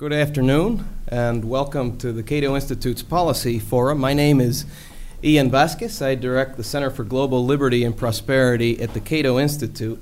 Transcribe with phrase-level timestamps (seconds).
[0.00, 3.98] Good afternoon, and welcome to the Cato Institute's Policy Forum.
[3.98, 4.64] My name is
[5.22, 6.00] Ian Vasquez.
[6.00, 10.00] I direct the Center for Global Liberty and Prosperity at the Cato Institute.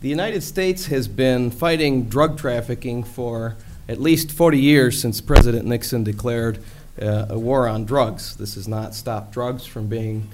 [0.00, 3.54] The United States has been fighting drug trafficking for
[3.88, 6.58] at least 40 years since President Nixon declared
[7.00, 8.34] uh, a war on drugs.
[8.38, 10.28] This has not stopped drugs from being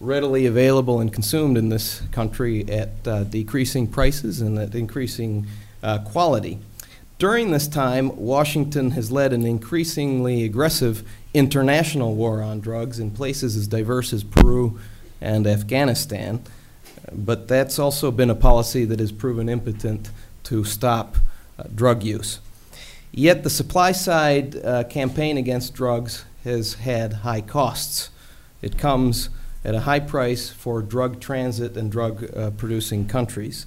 [0.00, 5.46] readily available and consumed in this country at uh, decreasing prices and at increasing
[5.80, 6.58] uh, quality.
[7.18, 11.02] During this time, Washington has led an increasingly aggressive
[11.34, 14.78] international war on drugs in places as diverse as Peru
[15.20, 16.44] and Afghanistan.
[17.12, 20.10] But that's also been a policy that has proven impotent
[20.44, 21.16] to stop
[21.58, 22.38] uh, drug use.
[23.10, 28.10] Yet the supply side uh, campaign against drugs has had high costs.
[28.62, 29.28] It comes
[29.64, 33.66] at a high price for drug transit and drug uh, producing countries.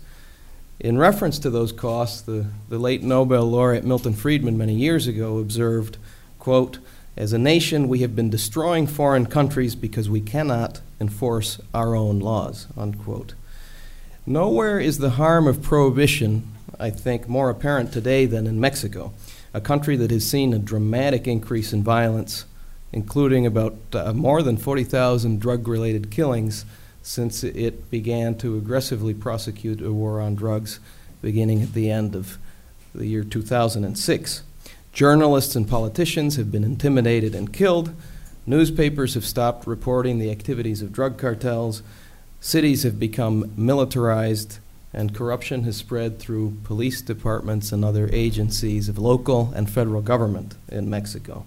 [0.84, 5.38] In reference to those costs, the, the late Nobel laureate Milton Friedman many years ago
[5.38, 5.98] observed,
[6.40, 6.80] quote,
[7.16, 12.20] as a nation, we have been destroying foreign countries because we cannot enforce our own
[12.20, 13.36] laws, unquote.
[14.26, 19.14] Nowhere is the harm of prohibition, I think, more apparent today than in Mexico,
[19.54, 22.46] a country that has seen a dramatic increase in violence,
[22.92, 26.66] including about uh, more than 40,000 drug related killings
[27.02, 30.80] since it began to aggressively prosecute a war on drugs
[31.22, 32.38] beginning at the end of
[32.94, 34.44] the year 2006.
[34.94, 37.94] Journalists and politicians have been intimidated and killed.
[38.46, 41.82] Newspapers have stopped reporting the activities of drug cartels.
[42.40, 44.60] Cities have become militarized,
[44.94, 50.56] and corruption has spread through police departments and other agencies of local and federal government
[50.68, 51.46] in Mexico.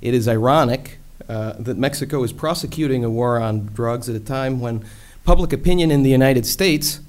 [0.00, 4.60] It is ironic uh, that Mexico is prosecuting a war on drugs at a time
[4.60, 4.84] when
[5.24, 7.00] public opinion in the United States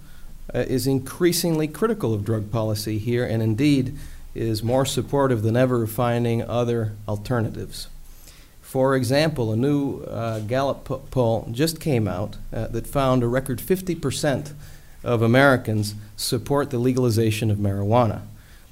[0.53, 3.95] uh, is increasingly critical of drug policy here and indeed
[4.33, 7.87] is more supportive than ever of finding other alternatives.
[8.61, 13.27] For example, a new uh, Gallup po- poll just came out uh, that found a
[13.27, 14.53] record 50%
[15.03, 18.21] of Americans support the legalization of marijuana.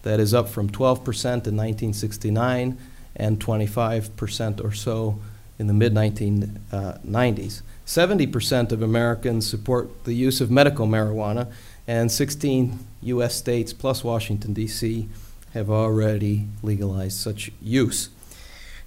[0.04, 2.78] That is up from 12% in 1969
[3.16, 5.20] and 25% or so
[5.58, 7.62] in the mid 1990s.
[7.86, 11.52] 70% of Americans support the use of medical marijuana,
[11.88, 13.36] and 16 U.S.
[13.36, 15.08] states plus Washington, D.C.
[15.54, 18.10] have already legalized such use.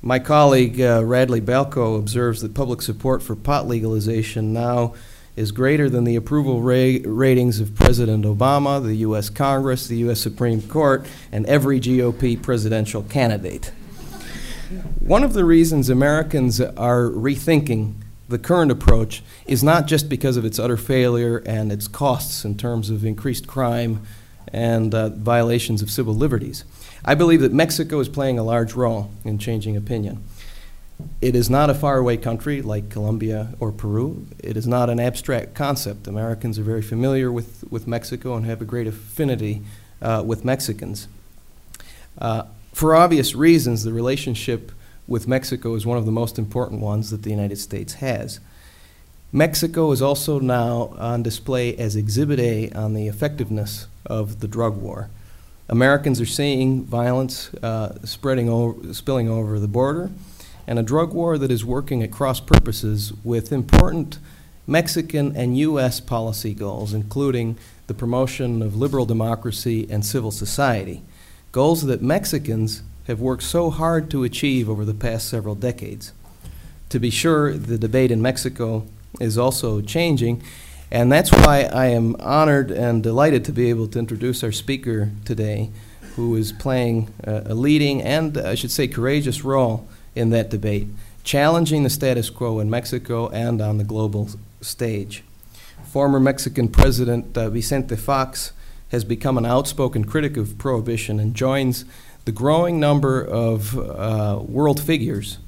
[0.02, 4.94] My colleague uh, Radley Balko observes that public support for pot legalization now
[5.34, 9.30] is greater than the approval ra- ratings of President Obama, the U.S.
[9.30, 10.20] Congress, the U.S.
[10.20, 13.70] Supreme Court, and every GOP presidential candidate.
[15.00, 17.94] One of the reasons Americans are rethinking
[18.28, 22.56] the current approach is not just because of its utter failure and its costs in
[22.56, 24.02] terms of increased crime
[24.52, 26.64] and uh, violations of civil liberties.
[27.04, 30.22] I believe that Mexico is playing a large role in changing opinion.
[31.22, 34.26] It is not a faraway country like Colombia or Peru.
[34.40, 36.06] It is not an abstract concept.
[36.06, 39.62] Americans are very familiar with, with Mexico and have a great affinity
[40.02, 41.08] uh, with Mexicans.
[42.18, 42.42] Uh,
[42.78, 44.70] for obvious reasons, the relationship
[45.08, 48.38] with Mexico is one of the most important ones that the United States has.
[49.32, 54.76] Mexico is also now on display as Exhibit A on the effectiveness of the drug
[54.76, 55.10] war.
[55.68, 60.12] Americans are seeing violence uh, spreading over, spilling over the border,
[60.64, 64.20] and a drug war that is working at cross purposes with important
[64.68, 65.98] Mexican and U.S.
[65.98, 67.58] policy goals, including
[67.88, 71.02] the promotion of liberal democracy and civil society
[71.58, 76.12] goals that Mexicans have worked so hard to achieve over the past several decades.
[76.90, 78.86] To be sure, the debate in Mexico
[79.18, 80.40] is also changing,
[80.92, 85.10] and that's why I am honored and delighted to be able to introduce our speaker
[85.24, 85.70] today,
[86.14, 90.86] who is playing a leading and, I should say, courageous role in that debate,
[91.24, 94.30] challenging the status quo in Mexico and on the global
[94.60, 95.24] stage.
[95.82, 98.52] Former Mexican President uh, Vicente Fox
[98.88, 101.84] has become an outspoken critic of prohibition and joins
[102.24, 105.38] the growing number of uh, world figures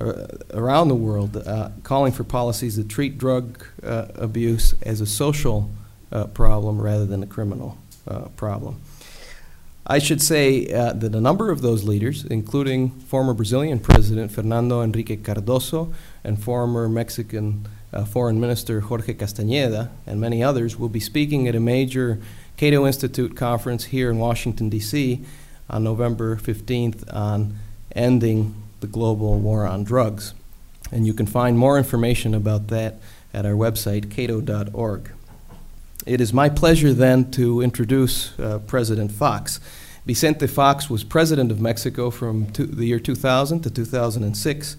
[0.00, 5.06] uh, around the world uh, calling for policies that treat drug uh, abuse as a
[5.06, 5.70] social
[6.12, 7.76] uh, problem rather than a criminal
[8.06, 8.80] uh, problem.
[9.86, 15.24] I should say that a number of those leaders, including former Brazilian President Fernando Henrique
[15.24, 15.92] Cardoso
[16.22, 17.66] and former Mexican
[18.06, 22.20] Foreign Minister Jorge Castañeda, and many others, will be speaking at a major
[22.60, 25.24] Cato Institute conference here in Washington, D.C.
[25.70, 27.56] on November 15th on
[27.96, 30.34] ending the global war on drugs.
[30.92, 32.96] And you can find more information about that
[33.32, 35.10] at our website, cato.org.
[36.04, 39.58] It is my pleasure then to introduce uh, President Fox.
[40.04, 44.76] Vicente Fox was president of Mexico from two, the year 2000 to 2006,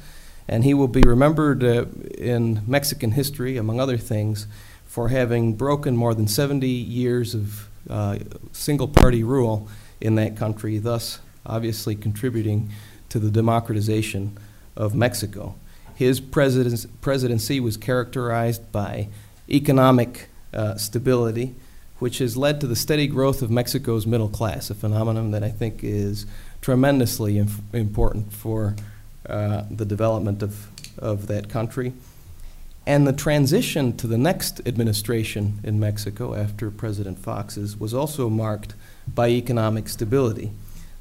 [0.48, 1.86] and he will be remembered uh,
[2.16, 4.46] in Mexican history, among other things,
[4.86, 8.18] for having broken more than 70 years of uh,
[8.52, 9.68] single party rule
[10.00, 12.70] in that country, thus obviously contributing
[13.10, 14.38] to the democratization
[14.76, 15.56] of Mexico.
[15.96, 19.10] His presidency was characterized by
[19.50, 21.56] economic uh, stability,
[22.00, 25.50] which has led to the steady growth of Mexico's middle class, a phenomenon that I
[25.50, 26.26] think is
[26.62, 28.76] tremendously inf- important for
[29.30, 30.68] uh, the development of,
[30.98, 31.94] of that country.
[32.86, 38.74] And the transition to the next administration in Mexico after President Fox's was also marked
[39.14, 40.52] by economic stability,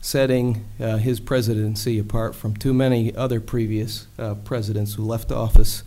[0.00, 5.82] setting uh, his presidency apart from too many other previous uh, presidents who left office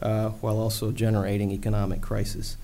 [0.00, 2.58] uh, while also generating economic crisis.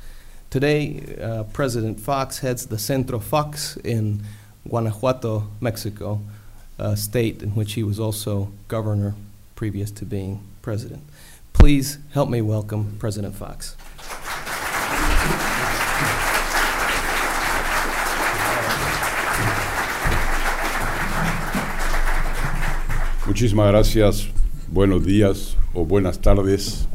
[0.50, 4.22] Today, uh, President Fox heads the Centro Fox in
[4.68, 6.20] Guanajuato, Mexico,
[6.78, 9.14] a state in which he was also governor
[9.56, 11.02] previous to being president.
[11.52, 13.76] Please help me welcome President Fox.
[23.26, 24.28] Muchísimas gracias.
[24.68, 26.86] Buenos días o buenas tardes.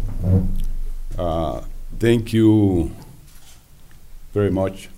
[1.17, 1.61] Uh,
[1.99, 2.91] thank you
[4.33, 4.89] very much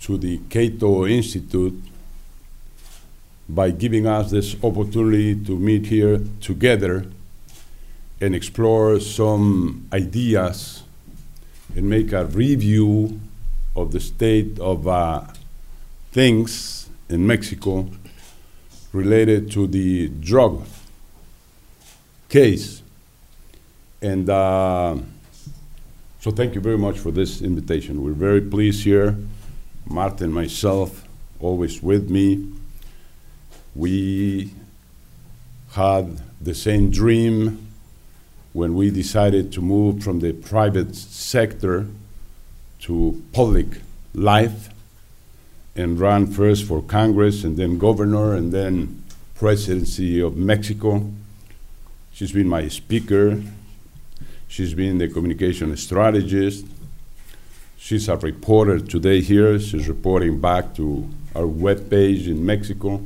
[0.00, 1.74] to the Cato Institute
[3.48, 7.06] by giving us this opportunity to meet here together
[8.20, 10.82] and explore some ideas
[11.76, 13.20] and make a review
[13.76, 15.22] of the state of uh,
[16.12, 17.88] things in Mexico
[18.92, 20.66] related to the drug
[22.28, 22.82] case.
[24.02, 24.96] And uh,
[26.20, 28.02] so, thank you very much for this invitation.
[28.02, 29.16] We're very pleased here.
[29.86, 31.04] Marta, myself,
[31.40, 32.52] always with me.
[33.74, 34.50] We
[35.70, 37.67] had the same dream
[38.52, 41.86] when we decided to move from the private sector
[42.80, 43.66] to public
[44.14, 44.70] life
[45.76, 49.02] and run first for Congress and then governor and then
[49.34, 51.10] presidency of Mexico.
[52.12, 53.40] She's been my speaker.
[54.48, 56.66] She's been the communication strategist.
[57.76, 59.58] She's a reporter today here.
[59.60, 63.02] She's reporting back to our webpage in Mexico.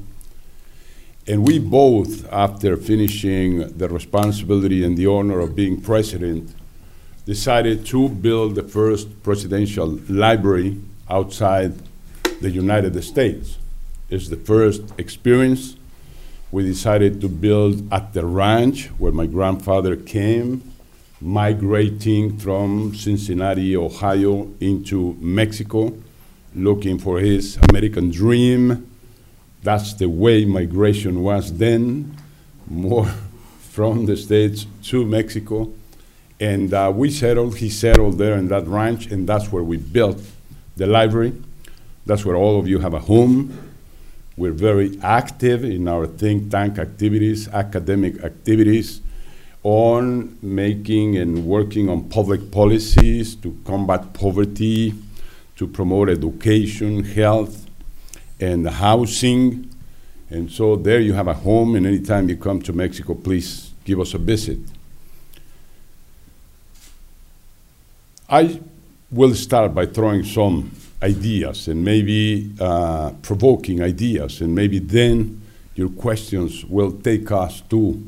[1.27, 6.53] And we both, after finishing the responsibility and the honor of being president,
[7.25, 11.75] decided to build the first presidential library outside
[12.41, 13.59] the United States.
[14.11, 15.77] It's the first experience.
[16.51, 20.73] We decided to build at the ranch where my grandfather came,
[21.21, 25.97] migrating from Cincinnati, Ohio, into Mexico,
[26.53, 28.92] looking for his American dream
[29.63, 32.17] that's the way migration was then,
[32.67, 33.07] more
[33.61, 35.73] from the States to Mexico.
[36.41, 40.21] And uh, we settled, he settled there in that ranch, and that's where we built
[40.77, 41.33] the library.
[42.05, 43.71] That's where all of you have a home.
[44.37, 49.01] We're very active in our think tank activities, academic activities,
[49.63, 54.95] on making and working on public policies to combat poverty,
[55.57, 57.67] to promote education, health,
[58.43, 59.71] and housing.
[60.29, 64.01] And so there you have a home, and anytime you come to Mexico, please give
[64.01, 64.59] us a visit.
[68.29, 68.61] I
[69.11, 70.73] will start by throwing some
[71.03, 75.43] ideas and maybe uh, provoking ideas, and maybe then
[75.75, 78.03] your questions will take us to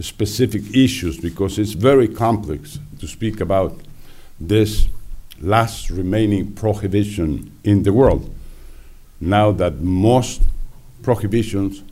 [0.00, 3.76] specific issues because it's very complex to speak about
[4.40, 4.88] this
[5.40, 8.34] last remaining prohibition in the world
[9.24, 10.42] now that most
[11.02, 11.82] prohibitions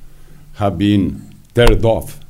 [0.54, 2.20] have been teared off,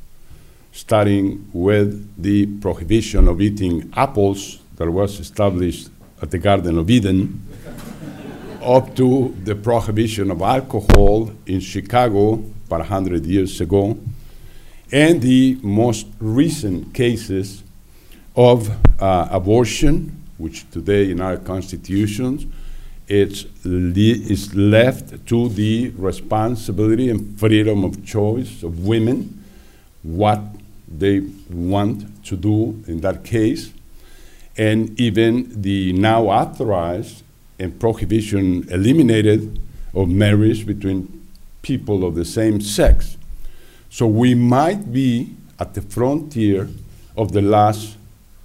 [0.72, 5.90] starting with the prohibition of eating apples that was established
[6.20, 7.46] at the Garden of Eden,
[8.62, 12.34] up to the prohibition of alcohol in Chicago
[12.66, 13.98] about 100 years ago,
[14.92, 17.62] and the most recent cases
[18.36, 22.46] of uh, abortion, which today in our constitutions
[23.12, 29.44] it's le- is left to the responsibility and freedom of choice of women
[30.02, 30.40] what
[30.88, 33.70] they want to do in that case,
[34.56, 37.22] and even the now authorized
[37.58, 39.60] and prohibition eliminated
[39.94, 41.06] of marriage between
[41.60, 43.18] people of the same sex.
[43.90, 46.66] So we might be at the frontier
[47.14, 47.96] of the last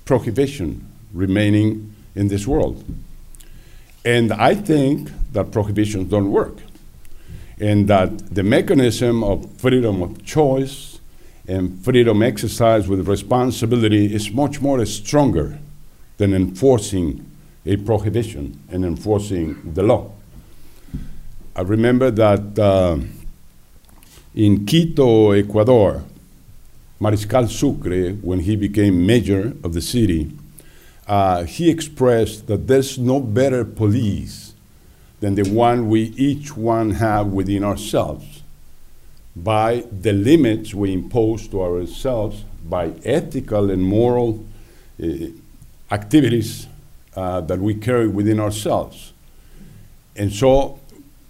[0.04, 2.84] prohibition remaining in this world.
[4.08, 6.58] And I think that prohibitions don't work.
[7.60, 11.00] and that the mechanism of freedom of choice
[11.48, 15.58] and freedom exercise with responsibility is much more stronger
[16.18, 17.26] than enforcing
[17.66, 20.12] a prohibition and enforcing the law.
[21.56, 23.00] I remember that uh,
[24.36, 26.04] in Quito, Ecuador,
[27.02, 30.32] Mariscal Sucre, when he became mayor of the city,
[31.08, 34.54] uh, he expressed that there's no better police
[35.20, 38.44] than the one we each one have within ourselves
[39.36, 44.46] by the limits we impose to ourselves by ethical and moral
[45.02, 45.08] uh,
[45.92, 46.68] activities
[47.16, 49.14] uh, that we carry within ourselves.
[50.16, 50.80] And so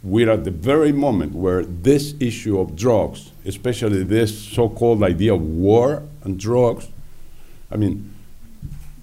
[0.03, 5.33] we're at the very moment where this issue of drugs, especially this so called idea
[5.33, 6.87] of war and drugs,
[7.69, 8.13] I mean,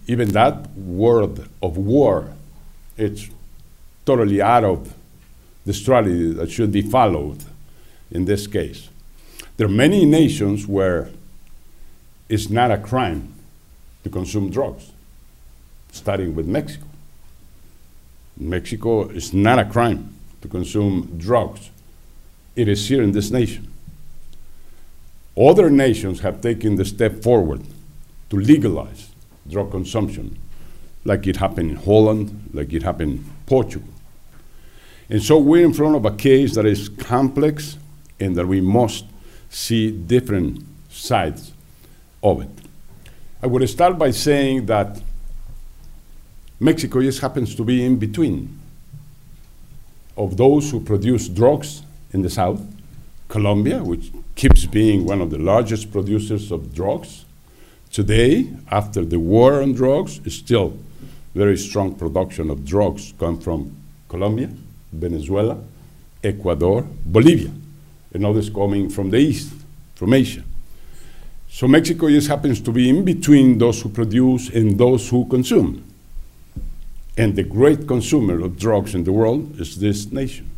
[0.06, 2.32] even that word of war,
[2.96, 3.28] it's
[4.04, 4.94] totally out of
[5.64, 7.42] the strategy that should be followed
[8.10, 8.88] in this case.
[9.56, 11.08] There are many nations where
[12.28, 13.32] it's not a crime
[14.02, 14.92] to consume drugs,
[15.92, 16.86] starting with Mexico.
[18.36, 21.70] Mexico is not a crime to consume drugs.
[22.56, 23.70] It is here in this nation.
[25.36, 27.62] Other nations have taken the step forward
[28.30, 29.13] to legalize
[29.48, 30.38] drug consumption,
[31.04, 33.88] like it happened in Holland, like it happened in Portugal.
[35.10, 37.76] And so we're in front of a case that is complex
[38.18, 39.04] and that we must
[39.50, 41.52] see different sides
[42.22, 42.48] of it.
[43.42, 45.02] I would start by saying that
[46.58, 48.58] Mexico just happens to be in between
[50.16, 51.82] of those who produce drugs
[52.12, 52.62] in the south,
[53.28, 57.24] Colombia, which keeps being one of the largest producers of drugs.
[57.94, 60.76] Today, after the war on drugs, still
[61.32, 63.70] very strong production of drugs come from
[64.08, 64.50] Colombia,
[64.92, 65.62] Venezuela,
[66.24, 67.52] Ecuador, Bolivia,
[68.12, 69.52] and others coming from the east,
[69.94, 70.42] from Asia.
[71.48, 75.84] So Mexico just happens to be in between those who produce and those who consume.
[77.16, 80.50] And the great consumer of drugs in the world is this nation.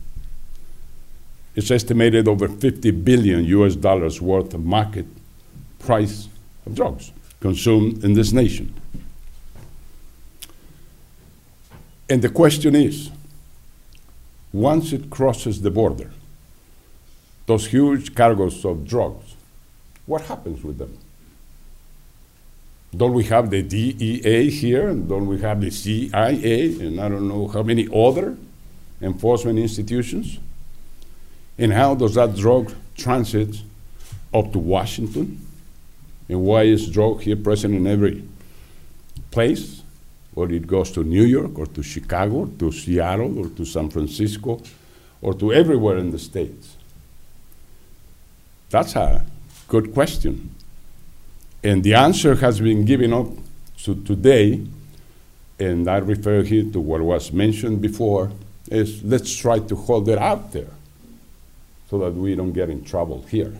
[1.54, 5.04] It's estimated over 50 billion US dollars worth of market
[5.78, 6.28] price
[6.64, 7.12] of drugs
[7.46, 8.74] consumed in this nation.
[12.10, 13.10] And the question is
[14.52, 16.10] once it crosses the border,
[17.46, 19.36] those huge cargoes of drugs,
[20.06, 20.98] what happens with them?
[22.96, 24.88] Don't we have the DEA here?
[24.88, 26.74] And don't we have the CIA?
[26.80, 28.36] And I don't know how many other
[29.00, 30.38] enforcement institutions?
[31.58, 33.62] And how does that drug transit
[34.34, 35.45] up to Washington?
[36.28, 38.24] And why is drug here present in every
[39.30, 39.82] place?
[40.34, 43.88] Or it goes to New York or to Chicago, or to Seattle or to San
[43.90, 44.60] Francisco
[45.22, 46.76] or to everywhere in the States?
[48.70, 49.24] That's a
[49.68, 50.54] good question.
[51.62, 53.28] And the answer has been given up
[53.84, 54.66] to today,
[55.58, 58.30] and I refer here to what was mentioned before,
[58.70, 60.70] is let's try to hold it out there
[61.88, 63.58] so that we don't get in trouble here.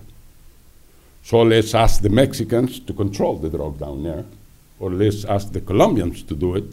[1.26, 4.24] So let's ask the Mexicans to control the drug down there,
[4.78, 6.66] or let's ask the Colombians to do it,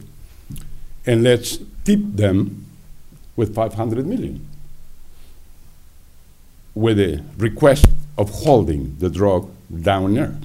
[1.04, 2.64] and let's tip them
[3.34, 4.46] with 500 million
[6.72, 9.50] with a request of holding the drug
[9.82, 10.36] down there.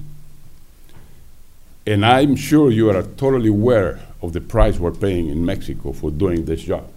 [1.86, 6.10] And I'm sure you are totally aware of the price we're paying in Mexico for
[6.10, 6.90] doing this job.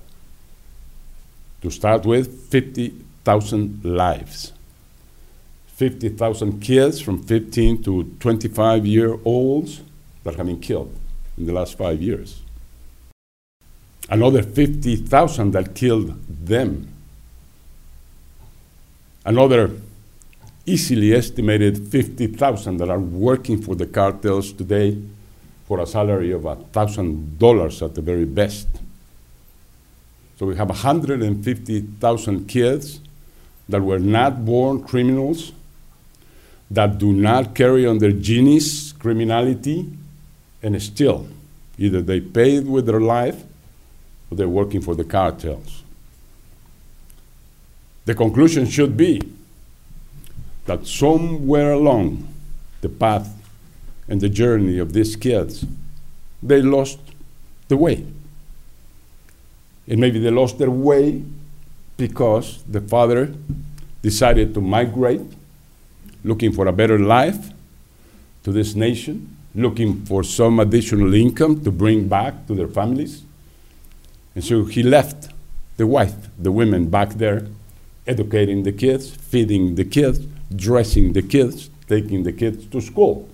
[1.61, 4.52] To start with, 50,000 lives.
[5.75, 9.81] 50,000 kids from 15 to 25 year olds
[10.23, 10.93] that have been killed
[11.37, 12.41] in the last five years.
[14.09, 16.87] Another 50,000 that killed them.
[19.25, 19.71] Another
[20.65, 25.01] easily estimated 50,000 that are working for the cartels today
[25.67, 28.67] for a salary of $1,000 at the very best.
[30.37, 32.99] So we have 150,000 kids
[33.69, 35.53] that were not born criminals,
[36.71, 39.89] that do not carry on their genes criminality,
[40.61, 41.27] and still,
[41.77, 43.43] either they paid with their life
[44.29, 45.83] or they're working for the cartels.
[48.05, 49.21] The conclusion should be
[50.65, 52.27] that somewhere along
[52.81, 53.33] the path
[54.07, 55.65] and the journey of these kids,
[56.41, 56.99] they lost
[57.67, 58.05] the way.
[59.87, 61.23] And maybe they lost their way
[61.97, 63.33] because the father
[64.01, 65.21] decided to migrate,
[66.23, 67.51] looking for a better life
[68.43, 73.23] to this nation, looking for some additional income to bring back to their families.
[74.35, 75.29] And so he left
[75.77, 77.47] the wife, the women back there
[78.05, 80.19] educating the kids, feeding the kids,
[80.55, 83.29] dressing the kids, taking the kids to school.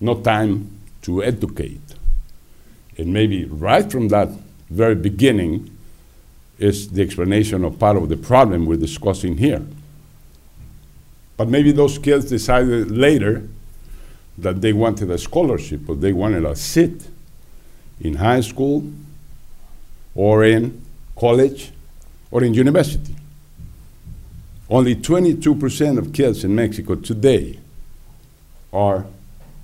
[0.00, 0.70] No time
[1.02, 1.80] to educate.
[2.98, 4.28] And maybe right from that
[4.70, 5.70] very beginning
[6.58, 9.62] is the explanation of part of the problem we're discussing here.
[11.36, 13.48] But maybe those kids decided later
[14.38, 17.08] that they wanted a scholarship or they wanted a seat
[18.00, 18.90] in high school
[20.14, 20.82] or in
[21.16, 21.72] college
[22.30, 23.14] or in university.
[24.68, 27.58] Only 22% of kids in Mexico today
[28.72, 29.04] are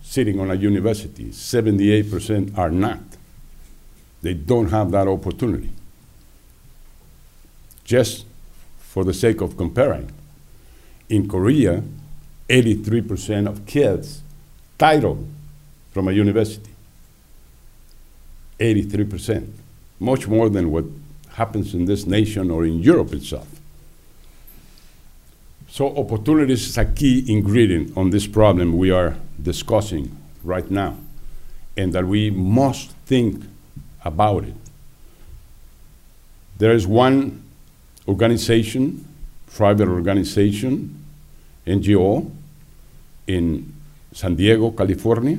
[0.03, 3.01] sitting on a university, 78% are not.
[4.23, 5.71] They don't have that opportunity.
[7.85, 8.27] Just
[8.79, 10.11] for the sake of comparing,
[11.09, 11.83] in Korea,
[12.49, 14.23] 83% of kids
[14.79, 15.29] titled
[15.93, 16.71] from a university.
[18.59, 19.51] 83%.
[20.01, 20.85] Much more than what
[21.33, 23.49] happens in this nation or in Europe itself.
[25.69, 30.97] So, opportunities is a key ingredient on this problem we are discussing right now,
[31.77, 33.45] and that we must think
[34.05, 34.55] about it.
[36.57, 37.43] There is one
[38.09, 39.07] organization,
[39.53, 40.98] private organization,
[41.69, 42.31] NGO,
[43.27, 43.75] in
[44.13, 45.39] San Diego, California,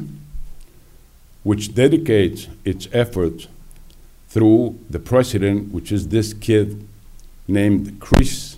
[1.44, 3.48] which dedicates its efforts
[4.30, 6.88] through the president, which is this kid
[7.48, 8.58] named Chris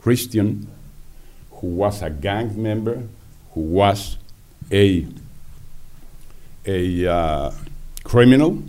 [0.00, 0.66] Christian,
[1.50, 3.02] who was a gang member,
[3.52, 4.16] who was
[4.70, 5.06] a,
[6.64, 7.50] a uh,
[8.02, 8.62] criminal,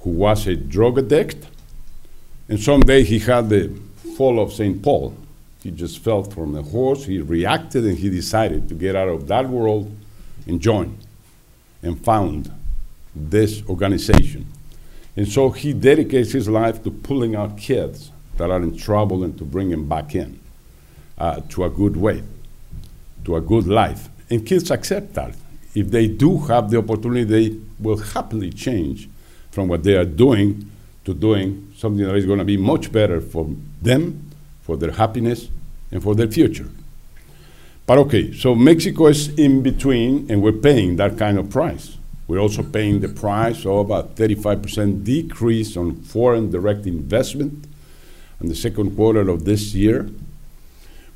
[0.00, 1.48] who was a drug addict,
[2.48, 3.74] and someday he had the
[4.16, 4.82] fall of St.
[4.82, 5.16] Paul.
[5.62, 9.28] He just fell from the horse, he reacted, and he decided to get out of
[9.28, 9.94] that world
[10.46, 10.98] and join
[11.82, 12.50] and found
[13.14, 14.46] this organization.
[15.16, 19.36] And so he dedicates his life to pulling out kids that are in trouble and
[19.38, 20.40] to bring them back in
[21.18, 22.22] uh, to a good way,
[23.24, 24.08] to a good life.
[24.30, 25.36] And kids accept that.
[25.74, 29.08] If they do have the opportunity, they will happily change
[29.50, 30.70] from what they are doing
[31.04, 33.48] to doing something that is going to be much better for
[33.80, 34.30] them,
[34.72, 35.50] for their happiness,
[35.90, 36.68] and for their future.
[37.86, 41.98] But okay, so Mexico is in between, and we're paying that kind of price.
[42.26, 47.66] We're also paying the price of a 35% decrease on foreign direct investment
[48.40, 50.08] in the second quarter of this year.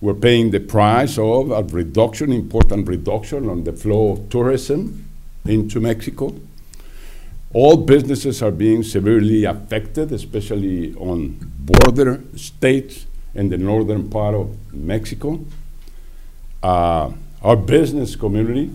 [0.02, 5.08] We're paying the price of a reduction, important reduction on the flow of tourism
[5.46, 6.34] into Mexico.
[7.54, 14.56] All businesses are being severely affected, especially on border states in the northern part of
[14.72, 15.40] Mexico.
[16.62, 18.70] Uh, our business community,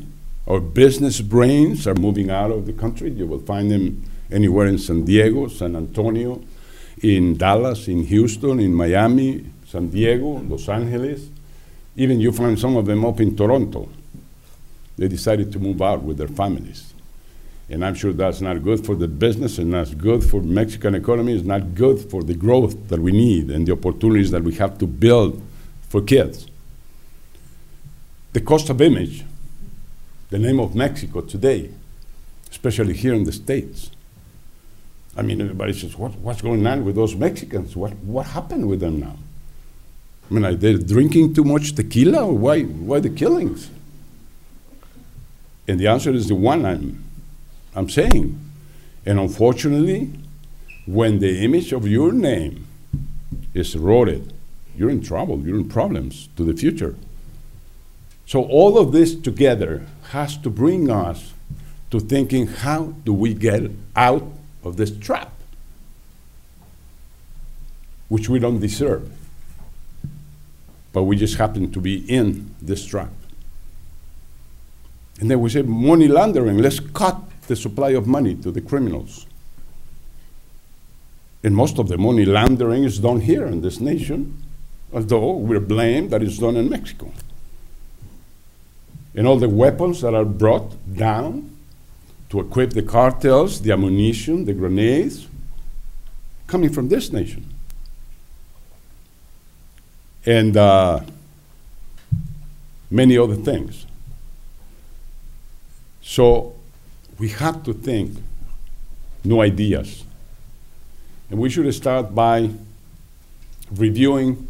[0.47, 3.09] our business brains are moving out of the country.
[3.11, 6.41] You will find them anywhere in San Diego, San Antonio,
[7.01, 11.27] in Dallas, in Houston, in Miami, San Diego, Los Angeles.
[11.95, 13.89] Even you find some of them up in Toronto.
[14.97, 16.90] They decided to move out with their families.
[17.69, 21.33] And I'm sure that's not good for the business and that's good for Mexican economy.
[21.33, 24.77] It's not good for the growth that we need and the opportunities that we have
[24.79, 25.41] to build
[25.87, 26.47] for kids.
[28.33, 29.23] The cost of image,
[30.29, 31.69] the name of Mexico today,
[32.49, 33.91] especially here in the States.
[35.15, 37.75] I mean, everybody says, what, what's going on with those Mexicans?
[37.75, 39.15] What, what happened with them now?
[40.29, 43.69] I mean, are they drinking too much tequila why, why the killings?
[45.67, 47.03] And the answer is the one I'm,
[47.75, 48.39] I'm saying.
[49.05, 50.11] And unfortunately,
[50.85, 52.67] when the image of your name
[53.53, 54.33] is eroded,
[54.75, 56.95] you're in trouble, you're in problems to the future.
[58.25, 61.33] So, all of this together has to bring us
[61.89, 64.25] to thinking how do we get out
[64.63, 65.33] of this trap,
[68.07, 69.11] which we don't deserve
[70.93, 73.11] but we just happen to be in this trap.
[75.19, 77.19] And then we say money laundering, let's cut
[77.51, 79.25] the supply of money to the criminals.
[81.43, 84.41] And most of the money laundering is done here in this nation,
[84.93, 87.11] although we're blamed that it's done in Mexico.
[89.15, 91.57] And all the weapons that are brought down
[92.29, 95.27] to equip the cartels, the ammunition, the grenades,
[96.47, 97.53] coming from this nation
[100.25, 101.01] and uh,
[102.89, 103.85] many other things.
[106.01, 106.55] So
[107.21, 108.17] we have to think
[109.23, 110.03] new ideas.
[111.29, 112.49] And we should start by
[113.71, 114.47] reviewing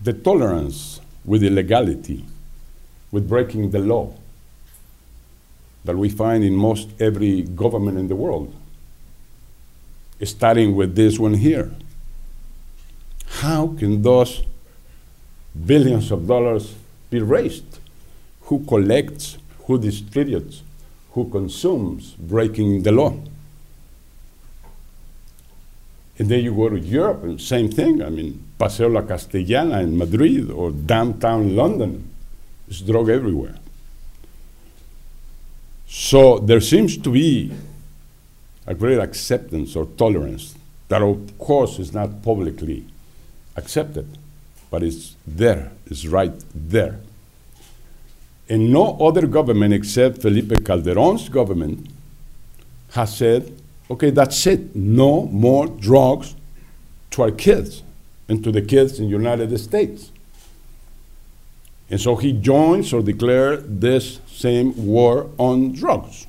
[0.00, 2.24] the tolerance with illegality,
[3.10, 4.14] with breaking the law
[5.84, 8.50] that we find in most every government in the world,
[10.24, 11.70] starting with this one here.
[13.42, 14.42] how can those
[15.66, 16.74] billions of dollars
[17.10, 17.70] be raised?
[18.42, 20.62] Who collects, who distributes,
[21.12, 23.14] who consumes, breaking the law?
[26.18, 28.02] And then you go to Europe, and same thing.
[28.02, 32.08] I mean, Paseo La Castellana in Madrid or downtown London.
[32.66, 33.56] There's drug everywhere.
[35.88, 37.52] So there seems to be
[38.66, 40.54] a great acceptance or tolerance
[40.88, 42.84] that, of course, is not publicly
[43.56, 44.06] accepted,
[44.70, 47.00] but it's there, it's right there.
[48.52, 51.88] And no other government except Felipe Calderon's government
[52.90, 53.50] has said,
[53.90, 56.36] okay, that's it, no more drugs
[57.12, 57.82] to our kids
[58.28, 60.12] and to the kids in the United States.
[61.88, 66.26] And so he joins or declares this same war on drugs.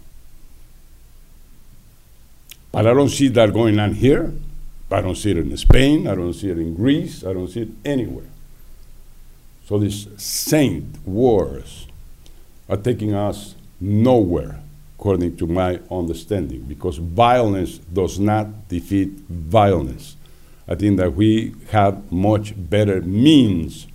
[2.71, 4.31] But I don't see that going on here.
[4.89, 6.07] I don't see it in Spain.
[6.07, 7.25] I don't see it in Greece.
[7.25, 8.29] I don't see it anywhere.
[9.67, 11.82] So these saint wars
[12.73, 14.59] are taking us nowhere,
[14.97, 20.15] according to my understanding, because violence does not defeat violence.
[20.67, 23.85] I think that we have much better means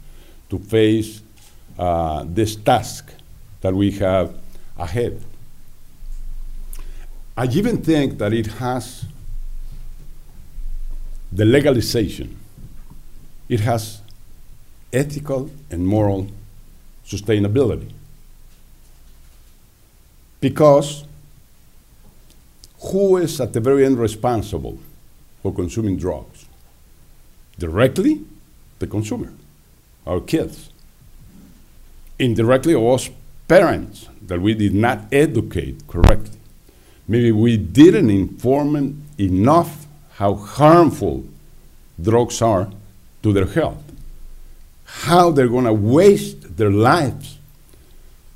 [0.51, 1.23] to face
[1.77, 3.11] uh, this task
[3.63, 4.33] that we have
[4.79, 5.21] ahead.
[7.37, 9.05] I even think that it has
[11.33, 12.37] the legalization,
[13.49, 14.03] it has
[14.93, 16.29] ethical and moral
[17.05, 17.91] sustainability.
[20.41, 21.05] Because
[22.81, 24.79] who is at the very end responsible
[25.43, 26.47] for consuming drugs?
[27.59, 28.25] Directly,
[28.79, 29.33] the consumer,
[30.07, 30.71] our kids.
[32.19, 33.11] Indirectly, us
[33.49, 36.39] parents that we did not educate correctly.
[37.09, 41.25] Maybe we didn't inform enough how harmful
[42.01, 42.71] drugs are
[43.23, 43.83] to their health,
[44.85, 47.39] how they're going to waste their lives,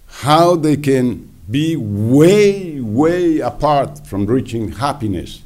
[0.09, 5.43] how they can be way, way apart from reaching happiness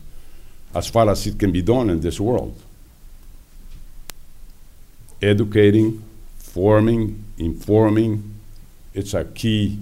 [0.74, 2.60] as far as it can be done in this world.
[5.22, 6.02] Educating,
[6.36, 8.34] forming, informing,
[8.92, 9.78] it's a key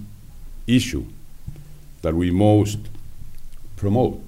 [0.67, 1.05] issue
[2.01, 2.79] that we most
[3.75, 4.21] promote.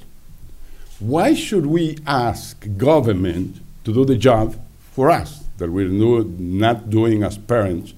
[1.00, 4.60] Why should we ask government to do the job
[4.92, 7.94] for us that we're no, not doing as parents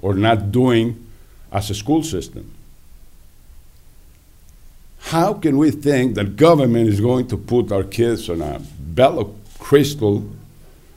[0.00, 1.06] or not doing
[1.52, 2.53] as a school system?
[5.08, 9.18] How can we think that government is going to put our kids on a bell
[9.18, 10.24] of crystal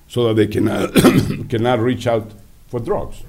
[0.08, 0.94] so that they cannot,
[1.50, 2.32] cannot reach out
[2.70, 3.22] for drugs?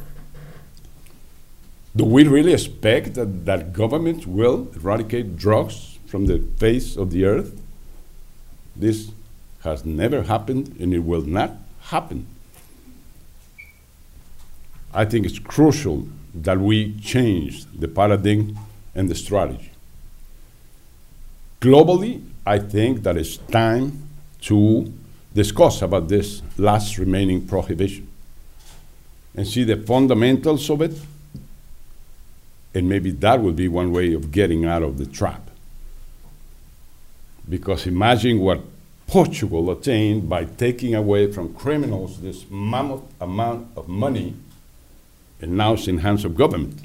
[1.96, 7.24] Do we really expect that, that government will eradicate drugs from the face of the
[7.24, 7.60] earth?
[8.76, 9.10] This
[9.64, 11.56] has never happened and it will not
[11.90, 12.28] happen.
[14.94, 18.56] I think it's crucial that we change the paradigm
[18.94, 19.72] and the strategy.
[21.60, 24.08] Globally, I think that it's time
[24.42, 24.92] to
[25.34, 28.08] discuss about this last remaining prohibition
[29.34, 30.92] and see the fundamentals of it
[32.74, 35.50] and maybe that would be one way of getting out of the trap.
[37.48, 38.60] Because imagine what
[39.06, 44.34] Portugal attained by taking away from criminals this mammoth amount of money,
[45.40, 46.80] and now it's in hands of government.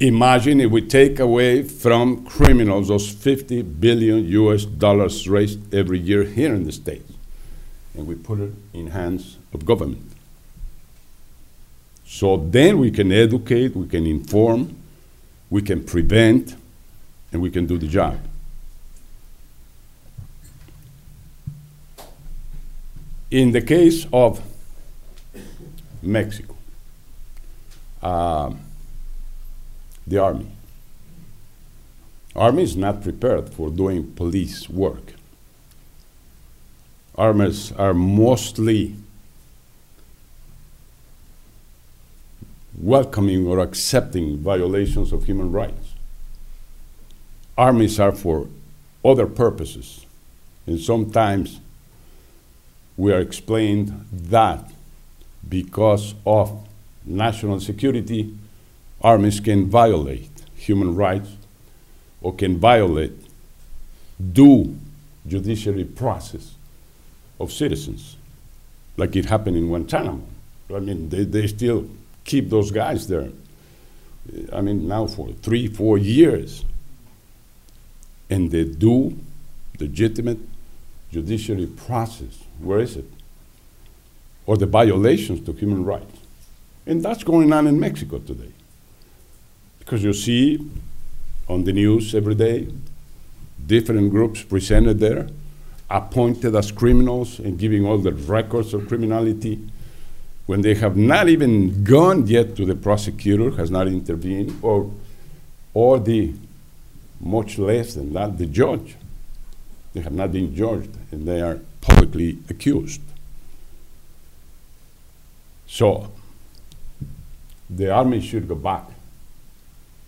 [0.00, 6.22] Imagine if we take away from criminals those 50 billion US dollars raised every year
[6.22, 7.12] here in the States,
[7.94, 10.12] and we put it in hands of government.
[12.06, 14.76] So then we can educate, we can inform,
[15.50, 16.54] we can prevent,
[17.32, 18.18] and we can do the job.
[23.32, 24.40] In the case of
[26.00, 26.54] Mexico,
[28.00, 28.52] uh,
[30.08, 30.46] the army.
[32.34, 35.14] Army is not prepared for doing police work.
[37.16, 38.94] Armies are mostly
[42.80, 45.94] welcoming or accepting violations of human rights.
[47.56, 48.46] Armies are for
[49.04, 50.06] other purposes,
[50.64, 51.60] and sometimes
[52.96, 54.70] we are explained that
[55.48, 56.66] because of
[57.04, 58.32] national security,
[59.02, 61.30] armies can violate human rights
[62.20, 63.12] or can violate
[64.32, 64.76] due
[65.26, 66.54] judiciary process
[67.38, 68.16] of citizens,
[68.96, 70.24] like it happened in Guantanamo.
[70.74, 71.88] I mean, they, they still
[72.24, 73.28] keep those guys there.
[74.52, 76.64] I mean, now for three, four years.
[78.28, 79.16] And they do
[79.78, 80.38] legitimate
[81.10, 82.44] judiciary process.
[82.58, 83.06] Where is it?
[84.48, 86.20] or the violations to human rights.
[86.86, 88.50] And that's going on in Mexico today.
[89.88, 90.58] Because you see
[91.48, 92.68] on the news every day
[93.66, 95.28] different groups presented there,
[95.88, 99.58] appointed as criminals and giving all the records of criminality
[100.44, 104.92] when they have not even gone yet to the prosecutor, has not intervened, or,
[105.72, 106.34] or the,
[107.18, 108.94] much less than that, the judge.
[109.94, 113.00] They have not been judged, and they are publicly accused.
[115.66, 116.12] So,
[117.70, 118.84] the army should go back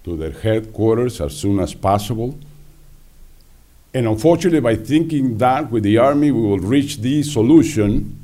[0.05, 2.39] to their headquarters as soon as possible.
[3.93, 8.17] And unfortunately, by thinking that with the army we will reach the solution,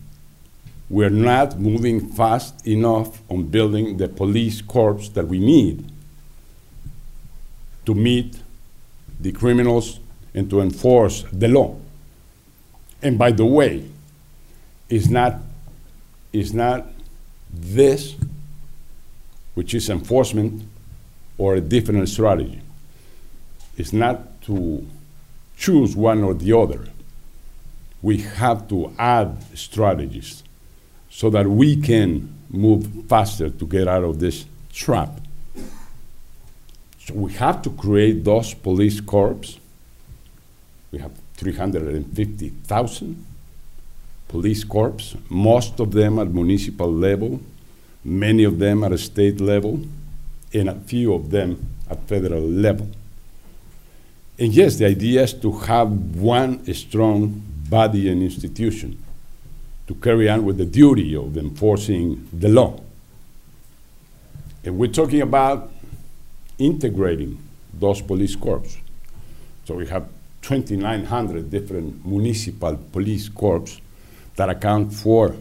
[0.89, 5.91] we're not moving fast enough on building the police corps that we need
[7.85, 8.41] to meet
[9.19, 9.99] the criminals
[10.35, 11.77] and to enforce the law.
[13.03, 13.85] And by the way,
[14.89, 15.41] it's not,
[16.33, 16.87] not
[17.53, 18.15] this,
[19.55, 20.63] which is enforcement,
[21.39, 22.61] or a different strategy.
[23.77, 24.87] It's not to
[25.57, 26.89] choose one or the other.
[28.03, 30.43] We have to add strategies
[31.11, 35.21] so that we can move faster to get out of this trap.
[37.01, 39.59] So we have to create those police corps.
[40.93, 43.25] We have 350,000
[44.29, 47.41] police corps, most of them at municipal level,
[48.05, 49.81] many of them at a state level,
[50.61, 52.89] and a few of them at federal level.
[54.39, 59.03] And yes, the idea is to have one strong body and institution
[59.87, 62.81] to carry on with the duty of enforcing the law.
[64.65, 65.71] And we're talking about
[66.59, 67.39] integrating
[67.73, 68.79] those police corps.
[69.65, 70.09] So we have
[70.43, 73.81] 2,900 different municipal police corps
[74.37, 75.35] that account for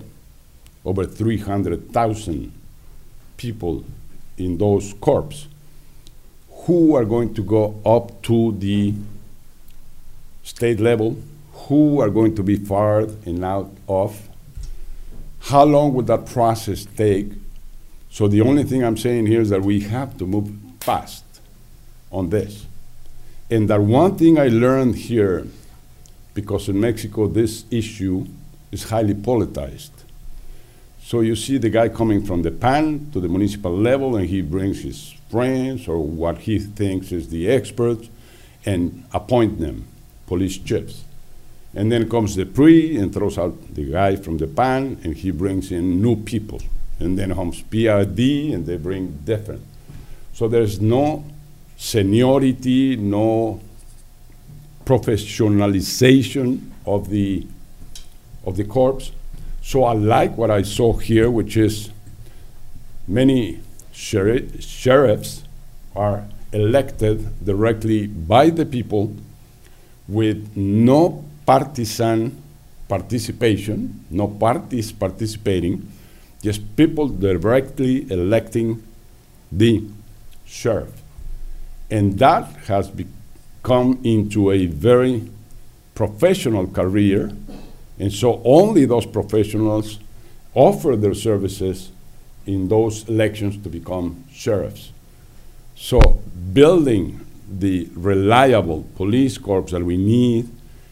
[0.83, 2.51] over 300,000
[3.37, 3.83] people
[4.37, 5.47] in those corps
[6.65, 8.93] who are going to go up to the
[10.43, 11.17] state level,
[11.53, 14.29] who are going to be fired and out of,
[15.39, 17.27] how long would that process take?
[18.09, 21.23] So the only thing I'm saying here is that we have to move fast
[22.11, 22.65] on this.
[23.51, 25.45] And that one thing I learned here,
[26.33, 28.25] because in Mexico this issue
[28.71, 29.94] is highly politicized.
[31.05, 34.41] So you see the guy coming from the PAN to the municipal level, and he
[34.41, 38.09] brings his friends or what he thinks is the experts
[38.65, 39.85] and appoint them
[40.25, 41.03] police chiefs.
[41.75, 45.29] And then comes the PRI and throws out the guy from the PAN, and he
[45.29, 46.59] brings in new people.
[46.99, 49.61] And then comes PRD, and they bring different.
[50.33, 51.23] So there's no
[51.77, 53.61] seniority, no
[54.85, 57.45] professionalization of the
[58.43, 59.11] of the corps.
[59.65, 61.89] So I like what I saw here, which is
[63.07, 65.43] many sheri- sheriffs
[65.95, 69.15] are elected directly by the people
[70.07, 72.43] with no partisan
[72.87, 75.91] participation, no parties participating,
[76.43, 78.83] just people directly electing
[79.51, 79.83] the
[80.45, 81.01] sheriff.
[81.89, 85.27] And that has become into a very
[85.95, 87.31] professional career
[87.99, 89.99] and so only those professionals
[90.53, 91.91] offer their services
[92.45, 94.91] in those elections to become sheriffs.
[95.75, 95.99] So
[96.53, 100.49] building the reliable police corps that we need,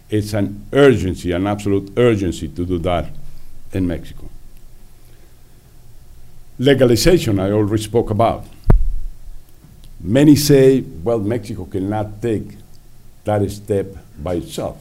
[0.10, 3.10] it's an urgency, an absolute urgency to do that
[3.72, 4.30] in Mexico.
[6.60, 8.46] Legalization, I already spoke about.
[10.00, 12.58] Many say, well, Mexico cannot take
[13.24, 13.88] that step
[14.22, 14.78] by itself.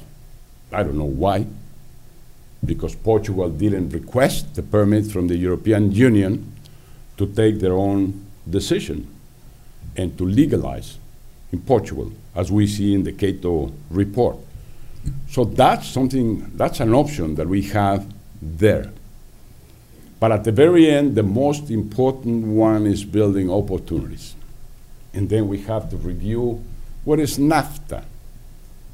[0.72, 1.46] I don't know why
[2.64, 6.52] because Portugal didn't request the permit from the European Union
[7.16, 9.08] to take their own decision
[9.96, 10.98] and to legalize
[11.52, 14.36] in Portugal, as we see in the Cato report.
[15.28, 18.06] So that's something, that's an option that we have
[18.40, 18.92] there.
[20.20, 24.36] But at the very end, the most important one is building opportunities.
[25.12, 26.64] And then we have to review
[27.04, 28.04] what is NAFTA.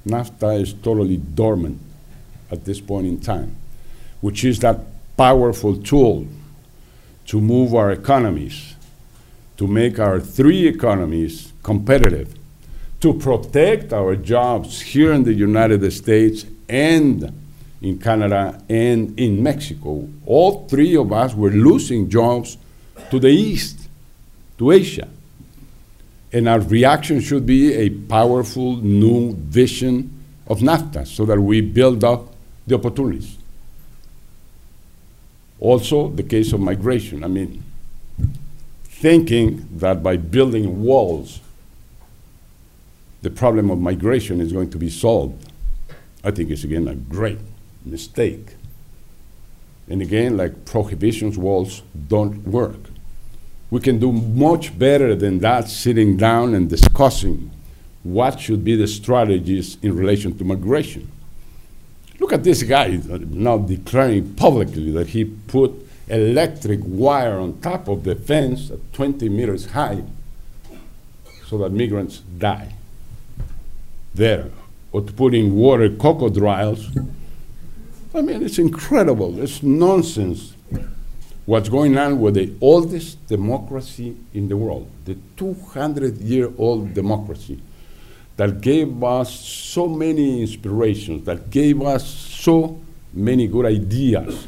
[0.06, 1.78] NAFTA is totally dormant
[2.50, 3.56] at this point in time,
[4.20, 4.80] which is that
[5.16, 6.26] powerful tool
[7.26, 8.74] to move our economies,
[9.56, 12.34] to make our three economies competitive,
[13.00, 17.32] to protect our jobs here in the United States and
[17.80, 20.08] in Canada and in Mexico.
[20.26, 22.56] All three of us were losing jobs
[23.10, 23.88] to the east,
[24.58, 25.08] to Asia.
[26.32, 32.04] And our reaction should be a powerful new vision of NAFTA so that we build
[32.04, 32.34] up
[32.68, 33.38] the opportunities.
[35.60, 37.24] Also, the case of migration.
[37.24, 37.64] I mean,
[38.84, 41.40] thinking that by building walls,
[43.22, 45.50] the problem of migration is going to be solved,
[46.22, 47.38] I think is again a great
[47.84, 48.54] mistake.
[49.88, 52.90] And again, like prohibitions walls don't work.
[53.70, 57.50] We can do much better than that sitting down and discussing
[58.02, 61.10] what should be the strategies in relation to migration.
[62.18, 63.00] Look at this guy
[63.30, 65.72] now declaring publicly that he put
[66.08, 70.02] electric wire on top of the fence at 20 meters high
[71.46, 72.74] so that migrants die
[74.14, 74.50] there,
[74.90, 76.90] or to put in water crocodiles.
[78.14, 79.40] I mean, it's incredible.
[79.40, 80.54] It's nonsense
[81.46, 87.60] what's going on with the oldest democracy in the world, the 200 year old democracy
[88.38, 92.80] that gave us so many inspirations, that gave us so
[93.12, 94.46] many good ideas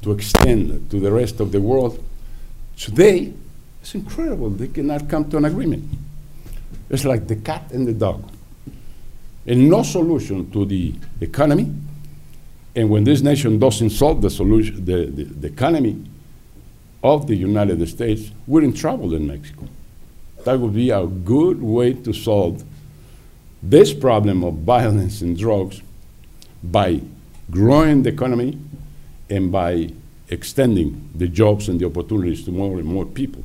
[0.00, 2.02] to extend to the rest of the world.
[2.78, 3.34] Today,
[3.82, 4.48] it's incredible.
[4.48, 5.84] They cannot come to an agreement.
[6.88, 8.24] It's like the cat and the dog.
[9.46, 11.70] And no solution to the economy.
[12.74, 16.02] And when this nation doesn't solve the solution, the, the, the economy
[17.02, 19.68] of the United States, we're in trouble in Mexico.
[20.44, 22.64] That would be a good way to solve
[23.62, 25.82] this problem of violence and drugs
[26.62, 27.00] by
[27.50, 28.58] growing the economy
[29.28, 29.90] and by
[30.28, 33.44] extending the jobs and the opportunities to more and more people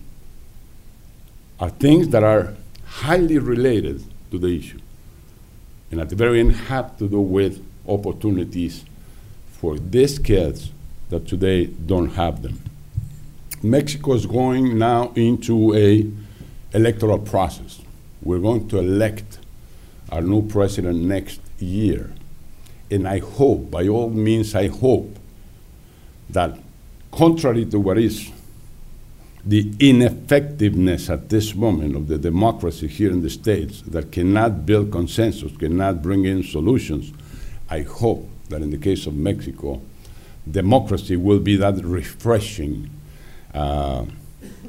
[1.60, 2.54] are things that are
[2.86, 4.80] highly related to the issue.
[5.92, 8.86] And at the very end, have to do with opportunities
[9.54, 10.72] for these kids
[11.10, 12.62] that today don't have them.
[13.64, 16.12] Mexico is going now into a
[16.74, 17.82] electoral process.
[18.22, 19.40] We're going to elect
[20.16, 22.10] our new president next year.
[22.90, 25.18] And I hope, by all means, I hope
[26.30, 26.58] that
[27.12, 28.32] contrary to what is
[29.44, 34.92] the ineffectiveness at this moment of the democracy here in the States that cannot build
[34.92, 37.12] consensus, cannot bring in solutions,
[37.70, 39.82] I hope that in the case of Mexico,
[40.50, 42.90] democracy will be that refreshing,
[43.54, 44.06] uh,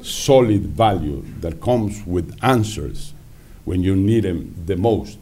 [0.01, 3.13] solid value that comes with answers
[3.63, 5.17] when you need them the most.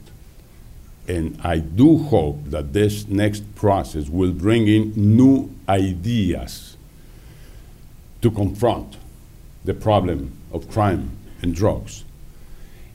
[1.07, 6.77] And I do hope that this next process will bring in new ideas
[8.21, 8.97] to confront
[9.65, 12.03] the problem of crime and drugs.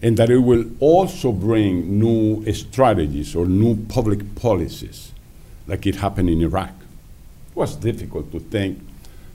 [0.02, 5.12] And that it will also bring new strategies or new public policies,
[5.66, 6.70] like it happened in Iraq.
[7.50, 8.80] It was difficult to think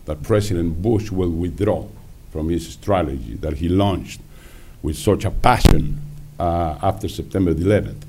[0.05, 1.87] that President Bush will withdraw
[2.31, 4.19] from his strategy that he launched
[4.81, 6.01] with such a passion
[6.39, 8.04] uh, after September 11th.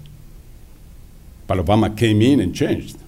[1.46, 2.98] But Obama came in and changed.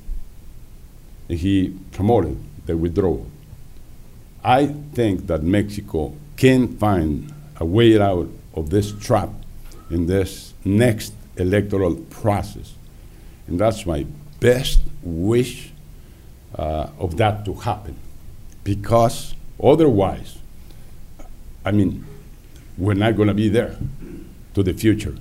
[1.28, 3.26] And he promoted the withdrawal.
[4.44, 9.30] I think that Mexico can find a way out of this trap
[9.90, 12.74] in this next electoral process.
[13.46, 14.06] And that's my
[14.40, 15.72] best wish
[16.54, 17.96] uh, of that to happen.
[18.64, 20.38] Because otherwise,
[21.64, 22.04] I mean,
[22.76, 23.76] we're not going to be there
[24.54, 25.16] to the future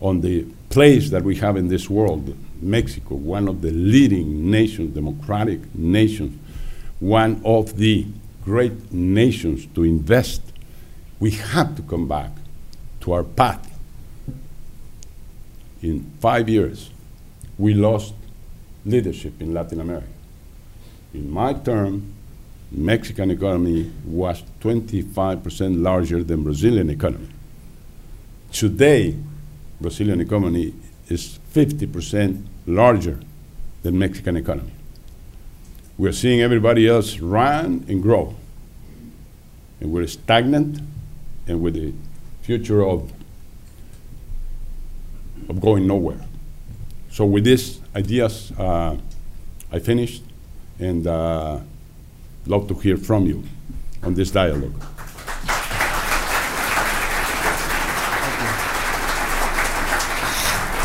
[0.00, 4.94] on the place that we have in this world, Mexico, one of the leading nations,
[4.94, 6.38] democratic nations,
[7.00, 8.06] one of the
[8.44, 10.42] great nations to invest,
[11.20, 12.30] we have to come back
[13.00, 13.78] to our path.
[15.82, 16.90] In five years,
[17.56, 18.14] we lost
[18.84, 20.08] leadership in Latin America.
[21.14, 22.14] In my term,
[22.70, 27.28] Mexican economy was 25% larger than Brazilian economy.
[28.52, 29.16] Today,
[29.80, 30.74] Brazilian economy
[31.08, 33.20] is 50% larger
[33.82, 34.72] than Mexican economy.
[35.96, 38.34] We're seeing everybody else run and grow.
[39.80, 40.80] And we're stagnant
[41.46, 41.92] and with the
[42.42, 43.12] future of,
[45.48, 46.20] of going nowhere.
[47.10, 48.96] So with these ideas, uh,
[49.72, 50.22] I finished
[50.78, 51.60] and uh,
[52.46, 53.42] love to hear from you
[54.02, 54.74] on this dialogue.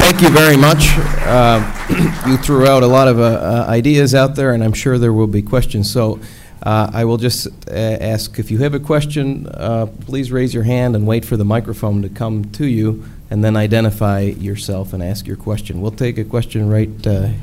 [0.03, 0.87] Thank you very much.
[1.25, 4.97] Uh, you threw out a lot of uh, uh, ideas out there, and I'm sure
[4.97, 5.91] there will be questions.
[5.91, 6.19] So
[6.61, 10.63] uh, I will just uh, ask if you have a question, uh, please raise your
[10.63, 15.03] hand and wait for the microphone to come to you, and then identify yourself and
[15.03, 15.81] ask your question.
[15.81, 17.39] We'll take a question right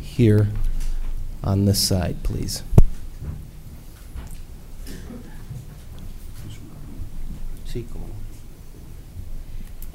[0.00, 0.48] here
[1.44, 2.64] on this side, please.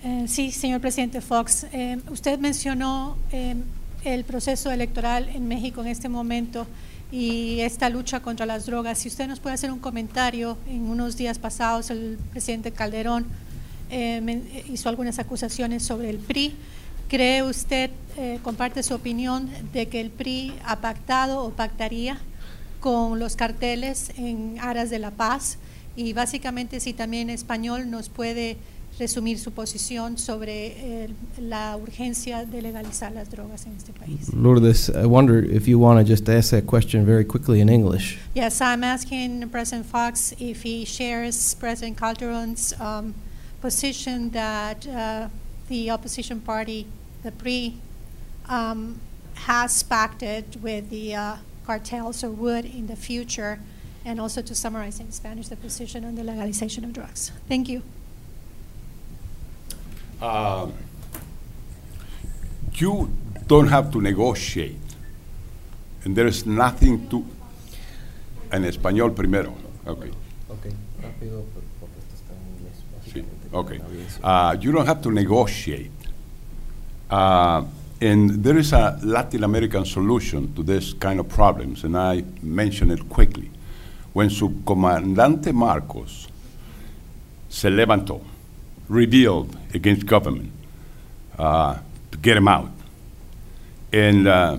[0.04, 1.66] Eh, sí, señor presidente Fox.
[1.72, 3.56] Eh, usted mencionó eh,
[4.04, 6.66] el proceso electoral en México en este momento
[7.12, 8.98] y esta lucha contra las drogas.
[9.00, 13.28] Si usted nos puede hacer un comentario, en unos días pasados el presidente Calderón
[13.92, 16.56] eh, men- hizo algunas acusaciones sobre el PRI.
[17.08, 22.18] ¿Cree usted, eh, comparte su opinión, de que el PRI ha pactado o pactaría
[22.80, 25.58] con los carteles en aras de la paz?
[25.98, 28.56] Y básicamente, si también español nos puede
[29.02, 34.32] resumir su posición sobre eh, la urgencia de legalizar las drogas en este país.
[34.32, 38.20] Lourdes, I wonder if you want to just ask that question very quickly in English.
[38.36, 43.16] Yes, I'm asking President Fox if he shares President Calderon's um,
[43.60, 45.30] position that uh,
[45.68, 46.86] the opposition party,
[47.24, 47.74] the PRI,
[48.50, 49.00] um,
[49.48, 51.36] has pacted with the uh,
[51.66, 53.58] cartels or would in the future,
[54.06, 57.32] and also to summarize in Spanish the position on the legalization of drugs.
[57.48, 57.82] Thank you.
[60.22, 60.74] Um,
[62.74, 63.10] you
[63.48, 64.78] don't have to negotiate,
[66.04, 67.26] and there is nothing to.
[68.52, 69.54] En español primero.
[69.86, 70.12] Okay.
[70.50, 71.46] Okay, rápido,
[71.80, 72.84] porque esto está en inglés.
[73.14, 73.78] Sí, okay.
[73.78, 74.22] con la audiencia.
[74.22, 75.92] Uh, you don't have to negotiate.
[77.10, 77.64] Uh,
[78.02, 82.92] and there is a Latin American solution to this kind of problems, and I mention
[82.92, 83.50] it quickly.
[84.14, 86.28] When Subcomandante Marcos
[87.48, 88.22] se levantó,
[88.92, 90.52] rebelled against government
[91.38, 91.78] uh,
[92.12, 92.70] to get him out,
[93.94, 94.58] and uh,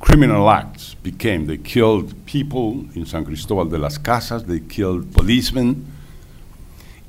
[0.00, 5.86] criminal acts became, they killed people in San Cristobal de las Casas, they killed policemen,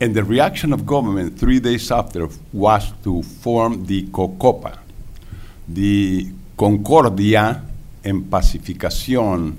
[0.02, 4.78] and the reaction of government three days after was to form the COCOPA,
[5.70, 7.62] the Concordia
[8.04, 9.56] en Pacificación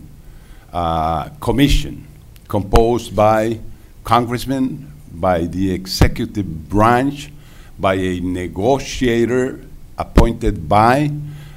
[0.72, 2.06] uh, Commission,
[2.46, 3.58] composed by
[4.04, 7.30] congressmen, by the executive branch,
[7.78, 9.60] by a negotiator
[9.98, 11.10] appointed by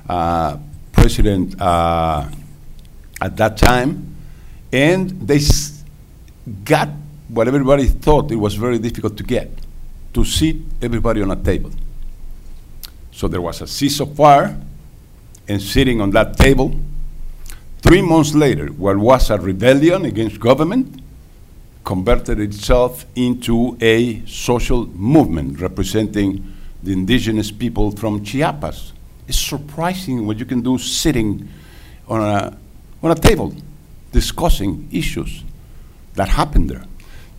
[0.08, 0.58] uh,
[0.92, 2.28] President uh,
[3.22, 4.16] at that time,
[4.72, 5.40] and they
[6.64, 6.90] got
[7.28, 9.50] what everybody thought it was very difficult to get
[10.14, 11.72] to seat everybody on a table.
[13.12, 14.60] So there was a ceasefire,
[15.48, 16.74] and sitting on that table,
[17.82, 21.02] three months later, what was a rebellion against government
[21.90, 28.94] converted itself into a social movement representing the indigenous people from Chiapas.
[29.28, 31.50] It's surprising what you can do sitting
[32.08, 32.56] on a,
[33.02, 33.56] on a table
[34.12, 35.44] discussing issues
[36.14, 36.86] that happened there.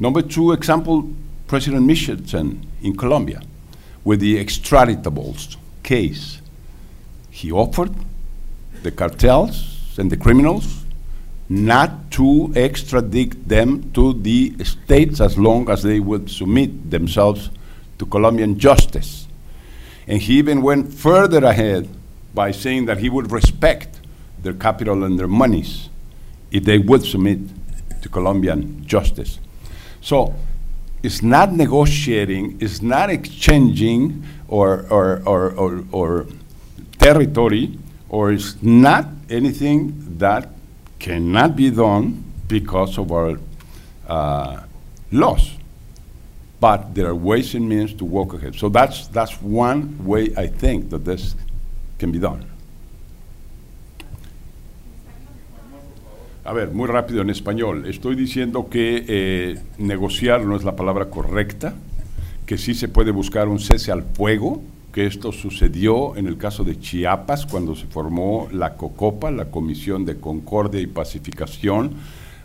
[0.01, 1.09] Number two example,
[1.47, 3.43] President Michelsen in Colombia
[4.03, 6.41] with the extraditables case.
[7.31, 7.95] He offered
[8.83, 10.80] the cartels and the criminals
[11.51, 17.51] not to extradite them to the states as long as they would submit themselves
[17.99, 19.27] to Colombian justice.
[20.07, 21.89] And he even went further ahead
[22.33, 23.99] by saying that he would respect
[24.41, 25.89] their capital and their monies
[26.53, 27.41] if they would submit
[28.01, 29.41] to Colombian justice.
[30.01, 30.37] So
[31.03, 36.27] it's not negotiating, it's not exchanging or, or, or, or, or
[37.01, 37.77] territory,
[38.09, 40.49] or it's not anything that
[41.01, 43.39] cannot be done because of our
[44.07, 44.61] uh,
[45.11, 45.57] laws.
[46.61, 48.55] But there are ways and means to walk ahead.
[48.55, 51.35] So that's, that's one way I think that this
[51.99, 52.45] can be done.
[56.45, 57.87] A ver, muy rápido en español.
[57.87, 61.75] Estoy diciendo que eh, negociar no es la palabra correcta,
[62.45, 64.63] que sí se puede buscar un cese al fuego,
[64.93, 70.05] que esto sucedió en el caso de Chiapas cuando se formó la COCOPA, la Comisión
[70.05, 71.93] de Concordia y Pacificación,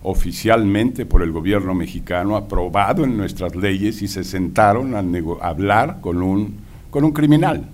[0.04, 6.00] oficialmente por el gobierno mexicano, aprobado en nuestras leyes y se sentaron a, a hablar
[6.02, 6.58] con un,
[6.92, 7.66] con un criminal,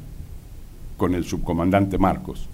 [0.96, 2.48] con el subcomandante Marcos.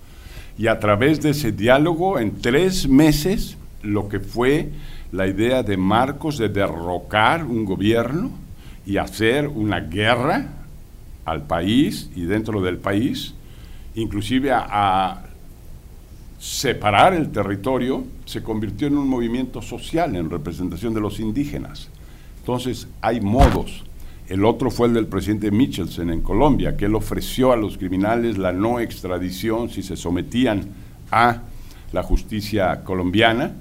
[0.57, 4.71] Y a través de ese diálogo, en tres meses, lo que fue
[5.11, 8.31] la idea de Marcos de derrocar un gobierno
[8.87, 10.56] y hacer una guerra
[11.27, 13.33] al país y dentro del país,
[13.95, 15.23] inclusive a,
[16.39, 21.89] separar el territorio, se convirtió en un movimiento social en representación de los indígenas.
[22.39, 23.83] Entonces, hay modos.
[24.29, 28.37] El otro fue el del presidente Michelson en Colombia, que él ofreció a los criminales
[28.37, 30.61] la no extradición si se sometían
[31.11, 31.41] a
[31.91, 33.53] la justicia colombiana.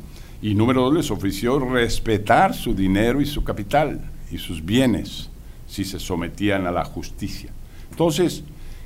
[0.42, 4.00] Y número dos, les ofreció respetar su dinero y su capital
[4.30, 5.30] y sus bienes
[5.68, 7.50] si se sometían a la justicia.
[7.90, 8.42] Entonces,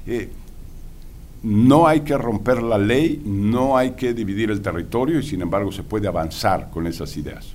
[0.06, 0.28] eh,
[1.42, 5.72] no hay que romper la ley, no hay que dividir el territorio y sin embargo
[5.72, 7.46] se puede avanzar con esas ideas.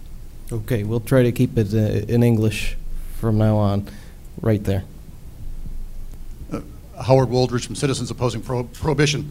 [0.52, 2.76] Okay, we'll try to keep it uh, in English
[3.20, 3.86] from now on,
[4.42, 4.84] right there.
[6.98, 9.26] Howard Wooldridge from Citizens Opposing Pro- Prohibition.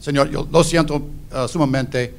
[0.00, 2.14] señor, yo lo siento ah, sumamente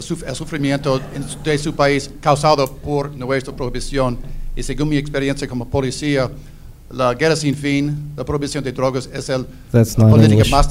[0.00, 4.16] suf- el sufrimiento en su- de su país causado por nuestra prohibición.
[4.58, 6.28] Y según mi experiencia como policía,
[6.90, 10.50] la guerra sin fin, la prohibición de drogas es el That's la política English.
[10.50, 10.68] más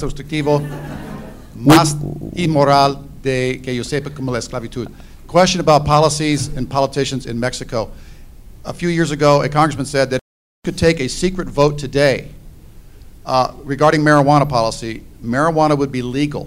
[1.56, 1.96] más
[2.34, 4.88] inmoral de que yo sepa como la esclavitud.
[5.26, 7.88] Question about policies and politicians in Mexico.
[8.66, 11.78] A few years ago, a congressman said that if you could take a secret vote
[11.78, 12.28] today
[13.24, 16.46] uh, regarding marijuana policy, marijuana would be legal.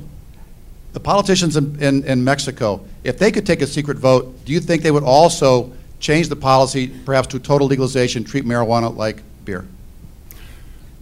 [0.94, 4.60] The politicians in, in, in Mexico, if they could take a secret vote, do you
[4.60, 5.72] think they would also
[6.02, 9.66] change the policy, perhaps to total legalization, treat marijuana like beer?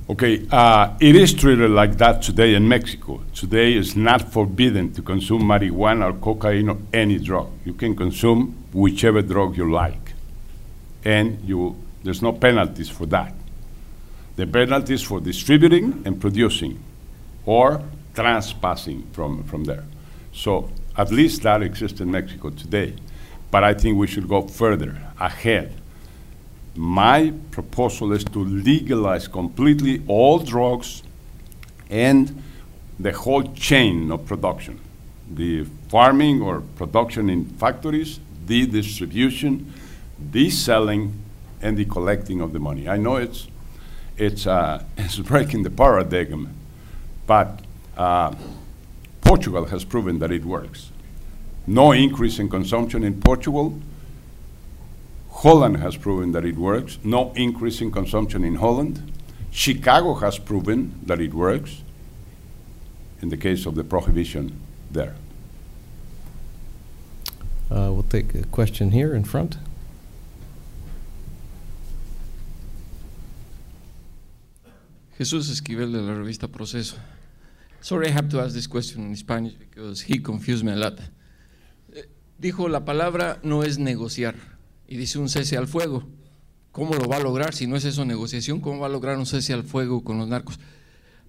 [0.10, 3.22] Okay, uh, it is treated like that today in Mexico.
[3.34, 7.50] Today it's not forbidden to consume marijuana or cocaine or any drug.
[7.64, 10.14] You can consume whichever drug you like,
[11.06, 13.34] and you there's no penalties for that.
[14.36, 16.82] The penalties for distributing and producing,
[17.46, 17.84] or
[18.16, 19.86] trespassing from from there.
[20.34, 22.96] So at least that exists in Mexico today,
[23.52, 25.80] but I think we should go further ahead
[26.76, 31.04] my proposal is to legalize completely all drugs
[31.90, 32.42] and
[32.98, 34.80] the whole chain of production
[35.30, 39.72] the farming or production in factories, the distribution,
[40.32, 41.14] the selling,
[41.62, 42.90] and the collecting of the money.
[42.90, 43.48] I know it's,
[44.18, 46.56] it's, uh, it's breaking the paradigm,
[47.28, 47.60] but
[47.96, 48.34] uh,
[49.22, 50.92] Portugal has proven that it works.
[51.68, 53.80] No increase in consumption in Portugal,
[55.32, 56.98] Holland has proven that it works.
[57.04, 59.12] No increase in consumption in Holland.
[59.52, 61.82] Chicago has proven that it works
[63.22, 64.60] in the case of the prohibition
[64.92, 65.16] there.
[67.72, 69.58] Uh, We'll take a question here in front.
[75.20, 76.96] Jesús Esquivel de la revista Proceso.
[77.82, 81.00] Sorry, I have to ask this question in Spanish because he confused me a lot.
[82.40, 84.36] Dijo, la palabra no es negociar
[84.88, 86.04] y dice un cese al fuego.
[86.72, 88.62] ¿Cómo lo va a lograr si no es eso negociación?
[88.62, 90.60] ¿Cómo va a lograr un cese al fuego con los narcos?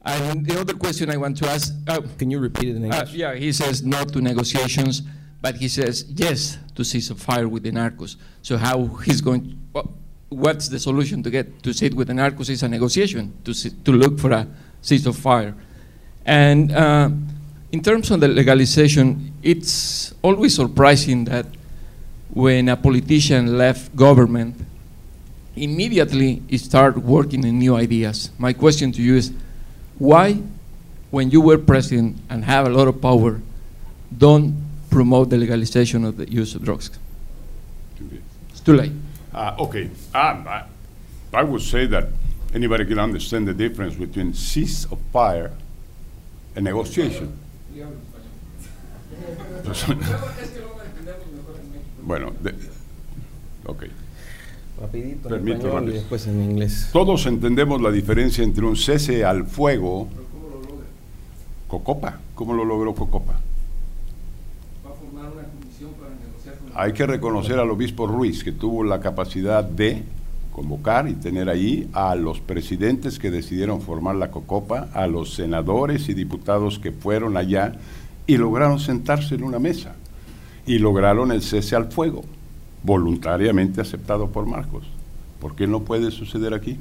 [0.02, 2.86] And the other question I want to ask, uh, Can you repeat it in uh,
[2.86, 3.12] English?
[3.12, 5.02] yeah, he says no to negotiations,
[5.42, 8.16] but he says yes to ceasefire with the narcos.
[8.42, 9.58] So how he's going?
[9.72, 9.86] What,
[10.30, 12.48] what's the solution to get to sit with the narcos?
[12.48, 14.46] Is a negotiation to sit, to look for a
[14.82, 15.54] ceasefire.
[16.24, 17.10] And uh,
[17.72, 21.46] in terms of the legalization, it's always surprising that
[22.32, 24.56] when a politician left government,
[25.56, 28.30] immediately he started working in new ideas.
[28.38, 29.32] My question to you is,
[29.98, 30.42] why,
[31.10, 33.40] when you were president and have a lot of power,
[34.16, 34.54] don't
[34.90, 36.90] promote the legalization of the use of drugs?
[38.50, 38.92] It's too late.
[39.32, 40.64] Uh, okay, um, I,
[41.32, 42.08] I would say that
[42.52, 45.52] anybody can understand the difference between cease of fire
[46.56, 47.38] and negotiation.
[52.02, 52.54] Bueno, de-
[53.66, 53.84] ok.
[54.80, 55.94] Rapidito en Permito, español y rápido.
[55.94, 56.88] después en inglés.
[56.92, 60.08] Todos entendemos la diferencia entre un cese al fuego.
[61.68, 63.38] Cocopa, ¿cómo lo logró Cocopa?
[66.74, 70.02] Hay que reconocer al obispo Ruiz que tuvo la capacidad de
[70.60, 76.10] convocar y tener ahí a los presidentes que decidieron formar la Cocopa, a los senadores
[76.10, 77.76] y diputados que fueron allá
[78.26, 79.94] y lograron sentarse en una mesa
[80.66, 82.26] y lograron el cese al fuego,
[82.82, 84.84] voluntariamente aceptado por Marcos.
[85.40, 86.76] ¿Por qué no puede suceder aquí?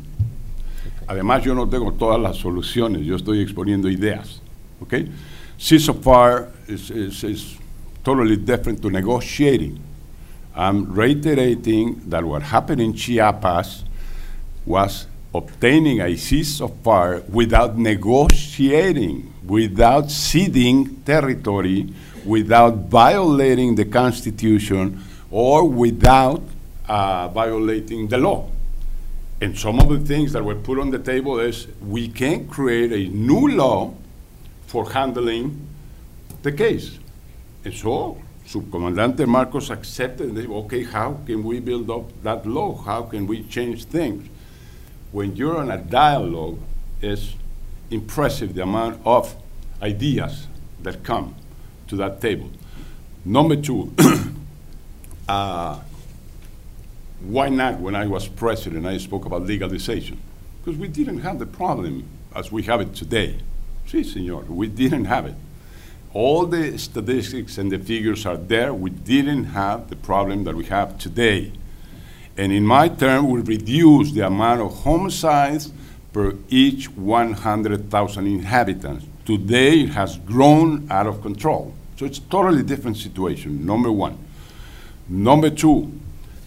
[1.07, 4.41] Además, yo no tengo todas las soluciones, yo estoy exponiendo ideas.
[4.81, 5.09] Okay?
[5.57, 7.57] Ceasefire is, is, is
[8.03, 9.79] totally different to negotiating.
[10.59, 13.85] I'm reiterating that what happened in Chiapas
[14.65, 21.87] was obtaining a ceasefire without negotiating, without ceding territory,
[22.25, 25.01] without violating the Constitution,
[25.31, 26.41] or without
[26.89, 28.49] uh, violating the law.
[29.39, 32.91] And some of the things that were put on the table is we can create
[32.91, 33.93] a new law
[34.67, 35.65] for handling
[36.43, 36.99] the case.
[37.63, 38.17] And so,
[38.49, 42.75] Subcomandante Marcos accepted, and they, okay, how can we build up that law?
[42.81, 44.27] How can we change things?
[45.11, 46.57] When you're in a dialogue,
[46.99, 47.35] it's
[47.91, 49.35] impressive the amount of
[49.83, 50.47] ideas
[50.81, 51.35] that come
[51.89, 52.49] to that table.
[53.23, 53.93] Number two,
[55.29, 55.79] uh,
[57.21, 60.19] why not when I was president I spoke about legalization?
[60.59, 62.03] Because we didn't have the problem
[62.35, 63.37] as we have it today.
[63.85, 65.35] Sí, señor, we didn't have it.
[66.13, 68.73] All the statistics and the figures are there.
[68.73, 71.51] We didn't have the problem that we have today.
[72.37, 75.71] And in my term, we reduced the amount of homicides
[76.13, 81.75] per each 100,000 inhabitants Today, it has grown out of control.
[81.97, 84.17] So it's a totally different situation, number one.
[85.07, 85.91] Number two,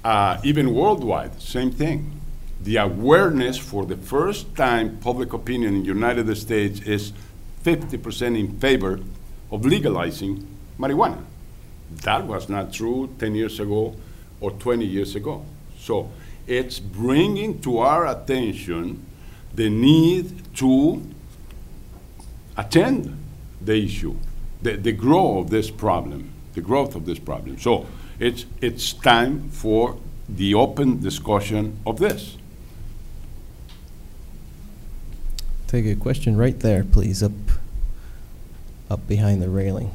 [0.03, 2.21] uh, even worldwide, same thing.
[2.61, 7.13] The awareness for the first time, public opinion in the United States is
[7.63, 8.99] 50% in favor
[9.53, 10.49] of legalizing
[10.79, 11.23] marijuana.
[12.03, 13.95] That was not true 10 years ago
[14.41, 15.45] or 20 years ago.
[15.79, 16.11] So
[16.47, 19.05] it's bringing to our attention
[19.55, 21.03] the need to
[22.57, 23.19] attend
[23.61, 24.17] the issue,
[24.63, 27.59] the, the growth of this problem, the growth of this problem.
[27.59, 27.87] So
[28.19, 29.99] it's, it's time for
[30.29, 32.37] the open discussion of this.
[35.67, 37.33] Take a question right there, please, up,
[38.93, 39.91] up behind the railing.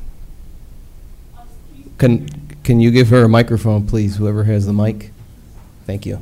[1.97, 2.27] Can,
[2.63, 5.11] can you give her a microphone, please, whoever has the mic?
[5.85, 6.19] Thank you.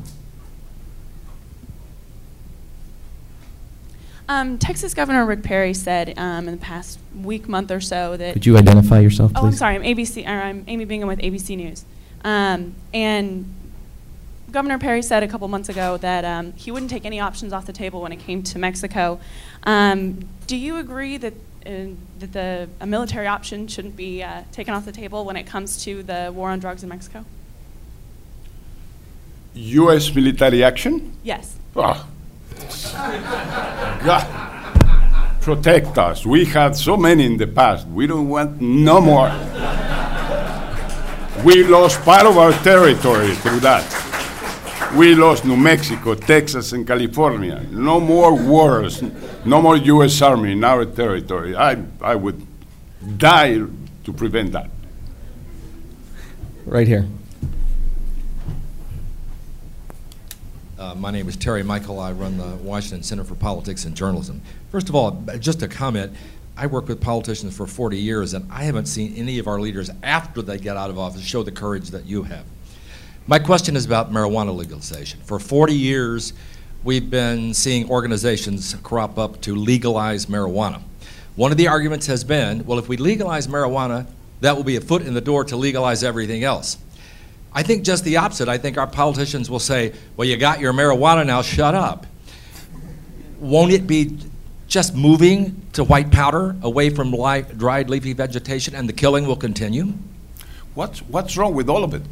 [4.28, 8.34] Um, Texas Governor Rick Perry said um, in the past week, month or so that.
[8.34, 9.42] Could you identify yourself, please?
[9.42, 9.76] Oh, I'm sorry.
[9.76, 10.26] I'm ABC.
[10.26, 11.86] Or I'm Amy Bingham with ABC News.
[12.24, 13.54] Um, and
[14.52, 17.68] Governor Perry said a couple months ago that um, he wouldn't take any options off
[17.68, 19.20] the table when it came to Mexico.
[19.64, 21.34] Um, do you agree that
[21.66, 25.84] that the a military option shouldn't be uh, taken off the table when it comes
[25.84, 27.26] to the war on drugs in Mexico?
[29.56, 30.14] U.S.
[30.14, 31.14] military action?
[31.24, 31.58] Yes.
[31.76, 32.08] Ah.
[34.04, 36.26] God, protect us.
[36.26, 37.88] We had so many in the past.
[37.88, 39.30] We don't want no more.
[41.44, 44.05] we lost part of our territory through that.
[44.96, 47.62] We lost New Mexico, Texas, and California.
[47.70, 49.04] No more wars.
[49.44, 50.22] No more U.S.
[50.22, 51.54] Army in our territory.
[51.54, 52.42] I, I would
[53.18, 54.70] die to prevent that.
[56.66, 57.10] Right here.
[60.80, 62.00] Uh, my name is Terry Michael.
[62.00, 64.42] I run the Washington Center for Politics and Journalism.
[64.72, 66.14] First of all, just a comment.
[66.56, 69.90] I worked with politicians for 40 years, and I haven't seen any of our leaders
[70.04, 72.46] after they get out of office show the courage that you have.
[73.28, 75.20] My question is about marijuana legalization.
[75.22, 76.34] For 40 years,
[76.84, 80.84] we've been seeing organizations crop up to legalize marijuana.
[81.36, 84.06] One of the arguments has been, well, if we legalize marijuana,
[84.42, 86.78] that will be a foot in the door to legalize everything else.
[87.52, 88.48] I think just the opposite.
[88.48, 92.06] I think our politicians will say, well, you got your marijuana now, shut up.
[93.40, 94.20] Won't it be
[94.68, 99.36] just moving to white powder away from li- dried leafy vegetation and the killing will
[99.36, 99.96] continue?
[100.76, 102.04] What's, what's wrong with all of it?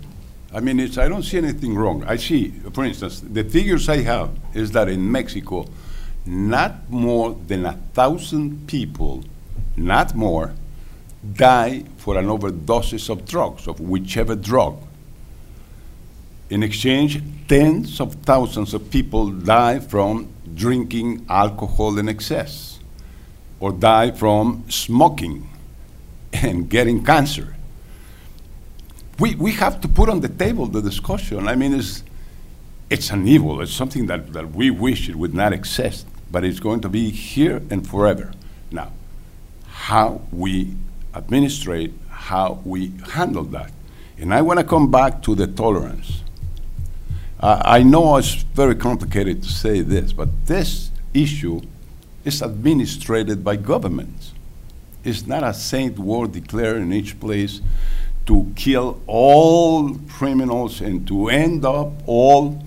[0.54, 2.04] I mean, it's, I don't see anything wrong.
[2.06, 5.68] I see, for instance, the figures I have is that in Mexico,
[6.26, 9.24] not more than a thousand people,
[9.76, 10.54] not more,
[11.34, 14.78] die for an overdose of drugs, of whichever drug.
[16.50, 22.80] In exchange, tens of thousands of people die from drinking alcohol in excess
[23.60, 25.50] or die from smoking
[26.32, 27.53] and getting cancer.
[29.20, 31.48] We, we have to put on the table the discussion.
[31.48, 32.04] I mean, it's,
[32.90, 33.62] it's an evil.
[33.62, 37.10] It's something that, that we wish it would not exist, but it's going to be
[37.10, 38.32] here and forever.
[38.72, 38.92] Now,
[39.68, 40.76] how we
[41.14, 43.72] administrate, how we handle that.
[44.18, 46.24] And I want to come back to the tolerance.
[47.40, 51.62] Uh, I know it's very complicated to say this, but this issue
[52.24, 54.34] is administrated by governments.
[55.04, 57.60] It's not a saint war declared in each place
[58.26, 62.64] to kill all criminals and to end up all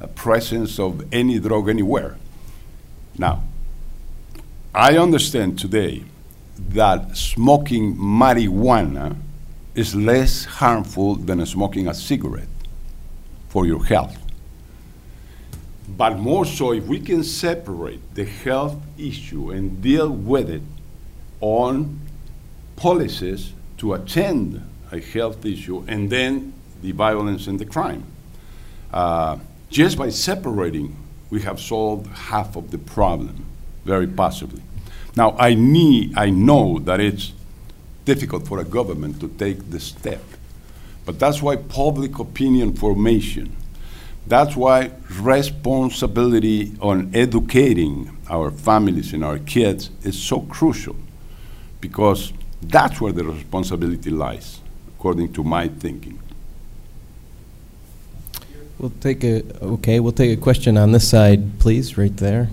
[0.00, 2.16] uh, presence of any drug anywhere.
[3.18, 3.42] Now,
[4.74, 6.04] I understand today
[6.70, 9.16] that smoking marijuana
[9.74, 12.48] is less harmful than smoking a cigarette
[13.48, 14.16] for your health.
[15.88, 20.62] But more so, if we can separate the health issue and deal with it
[21.40, 22.00] on
[22.76, 24.62] policies to attend
[24.94, 28.04] a health issue and then the violence and the crime.
[28.92, 29.38] Uh,
[29.68, 30.96] just by separating,
[31.30, 33.44] we have solved half of the problem,
[33.84, 34.62] very possibly.
[35.16, 37.32] Now, I need, I know that it's
[38.04, 40.22] difficult for a government to take the step,
[41.04, 43.56] but that's why public opinion formation,
[44.26, 44.90] that's why
[45.20, 50.96] responsibility on educating our families and our kids is so crucial,
[51.80, 52.32] because
[52.62, 54.60] that's where the responsibility lies,
[55.04, 56.18] according to my thinking.
[58.78, 59.42] We'll take a,
[59.76, 62.48] okay, we'll take a question on this side, please, right there.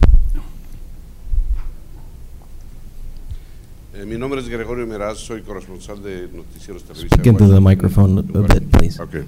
[3.95, 7.15] Eh, mi nombre es Gregorio Meraz, soy corresponsal de Noticieros Televisa.
[7.15, 8.99] Speak into the microphone a bit, please.
[8.99, 9.23] Okay.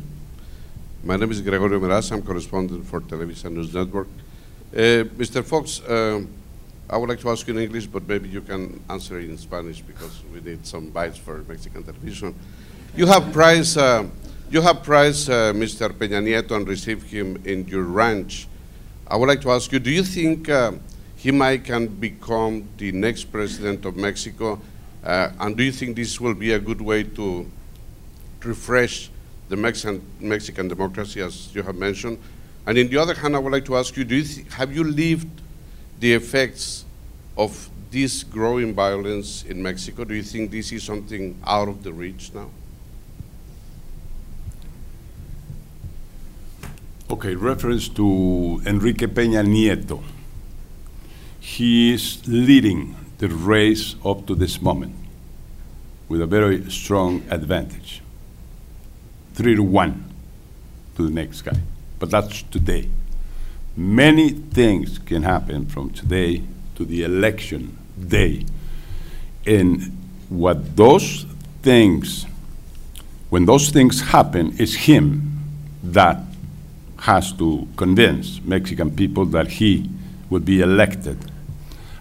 [1.01, 2.11] My name is Gregorio Meraz.
[2.11, 4.09] I'm correspondent for Televisa News Network.
[4.75, 5.41] Uh, Mr.
[5.45, 6.21] Fox, uh,
[6.89, 9.37] I would like to ask you in English, but maybe you can answer it in
[9.37, 12.35] Spanish because we need some bites for Mexican television.
[12.95, 14.03] You have praised, uh,
[14.51, 15.89] you have praised uh, Mr.
[15.89, 18.47] Peña Nieto and received him in your ranch.
[19.07, 20.73] I would like to ask you, do you think uh,
[21.15, 24.61] he might can become the next president of Mexico?
[25.03, 27.49] Uh, and do you think this will be a good way to
[28.43, 29.09] refresh
[29.49, 32.19] the Mexican, Mexican democracy, as you have mentioned?
[32.67, 34.83] And in the other hand, I would like to ask you, do you have you
[34.83, 35.41] lived
[35.99, 36.85] the effects
[37.35, 40.03] of this growing violence in Mexico?
[40.03, 42.51] Do you think this is something out of the reach now?
[47.13, 50.01] Okay, reference to Enrique Peña Nieto.
[51.39, 54.95] He is leading the race up to this moment
[56.09, 58.01] with a very strong advantage.
[59.35, 60.11] Three to one
[60.95, 61.59] to the next guy.
[61.99, 62.89] But that's today.
[63.77, 66.41] Many things can happen from today
[66.73, 68.43] to the election day.
[69.45, 69.95] And
[70.29, 71.27] what those
[71.61, 72.25] things,
[73.29, 75.29] when those things happen, is him
[75.83, 76.17] that
[77.03, 79.89] has to convince Mexican people that he
[80.29, 81.17] would be elected.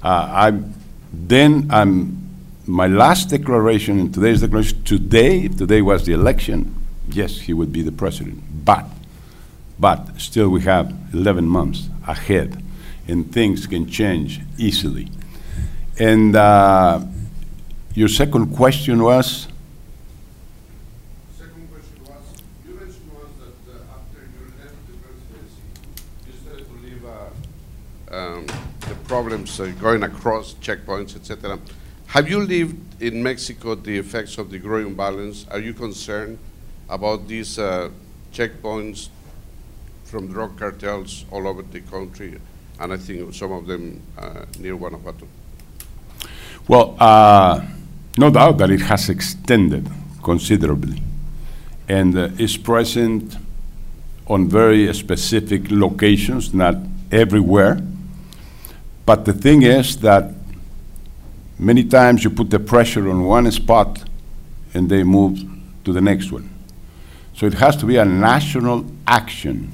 [0.03, 0.75] Uh, I'm,
[1.13, 2.19] then I'm,
[2.67, 6.75] my last declaration in today's declaration, today, if today was the election,
[7.09, 8.43] yes, he would be the president.
[8.65, 8.87] But,
[9.79, 12.63] but still we have 11 months ahead,
[13.09, 15.09] and things can change easily.
[15.99, 17.01] And uh,
[17.95, 19.47] your second question was?
[21.37, 25.61] Second question was, you mentioned was that uh, after you left the presidency,
[26.27, 28.47] you started to leave uh, um,
[28.81, 31.59] the problems uh, going across checkpoints, etc.
[32.07, 35.45] Have you lived in Mexico the effects of the growing violence?
[35.51, 36.39] Are you concerned
[36.89, 37.91] about these uh,
[38.33, 39.11] checkpoints
[40.05, 42.41] from drug cartels all over the country?
[42.81, 45.29] And I think some of them uh, near Guanajuato.
[46.67, 47.61] Well, uh,
[48.17, 49.91] no doubt that it has extended
[50.23, 51.03] considerably
[51.87, 53.37] and uh, is present
[54.27, 56.77] on very specific locations, not
[57.11, 57.79] everywhere.
[59.05, 60.33] But the thing is that
[61.59, 64.05] many times you put the pressure on one spot
[64.75, 65.41] and they move
[65.85, 66.49] to the next one.
[67.35, 69.73] So it has to be a national action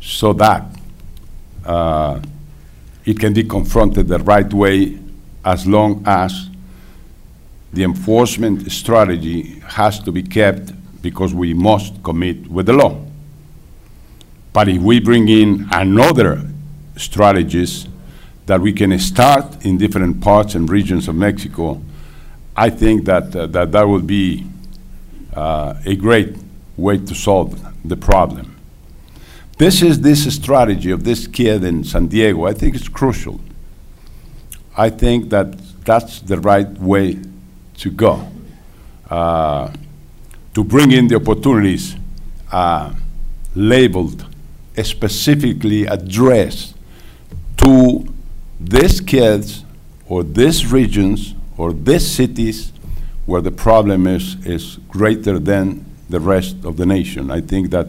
[0.00, 0.64] so that
[1.64, 2.20] uh,
[3.04, 4.98] it can be confronted the right way
[5.44, 6.50] as long as
[7.72, 10.72] the enforcement strategy has to be kept
[11.02, 13.00] because we must commit with the law.
[14.52, 16.42] But if we bring in another
[16.96, 17.88] strategies
[18.46, 21.80] that we can start in different parts and regions of Mexico,
[22.56, 24.46] I think that uh, that, that will be
[25.34, 26.36] uh, a great
[26.76, 28.56] way to solve the problem.
[29.58, 32.46] This is this strategy of this kid in San Diego.
[32.46, 33.40] I think it's crucial.
[34.76, 37.18] I think that that's the right way
[37.78, 38.28] to go.
[39.08, 39.72] Uh,
[40.54, 41.96] to bring in the opportunities
[42.50, 42.92] uh,
[43.54, 44.26] labeled,
[44.82, 46.74] specifically addressed
[47.58, 48.11] to
[48.64, 49.64] these kids
[50.08, 52.72] or these regions or these cities
[53.26, 57.30] where the problem is, is greater than the rest of the nation.
[57.30, 57.88] I think that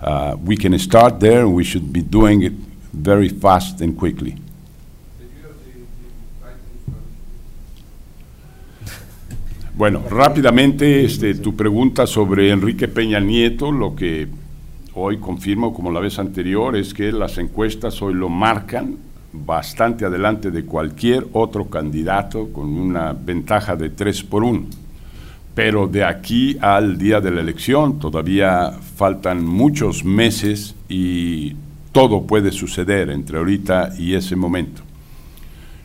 [0.00, 2.52] uh, we can start there and we should be doing it
[2.92, 4.36] very fast and quickly.
[9.74, 14.28] Bueno, rápidamente este, tu pregunta sobre Enrique Peña Nieto, lo que
[14.94, 18.98] hoy confirmo como la vez anterior es que las encuestas hoy lo marcan
[19.32, 24.66] bastante adelante de cualquier otro candidato con una ventaja de 3 por 1.
[25.54, 31.54] Pero de aquí al día de la elección todavía faltan muchos meses y
[31.92, 34.82] todo puede suceder entre ahorita y ese momento.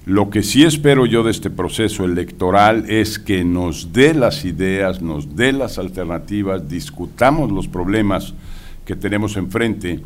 [0.05, 5.01] Lo que sí espero yo de este proceso electoral es que nos dé las ideas,
[5.01, 8.33] nos dé las alternativas, discutamos los problemas
[8.85, 9.99] que tenemos enfrente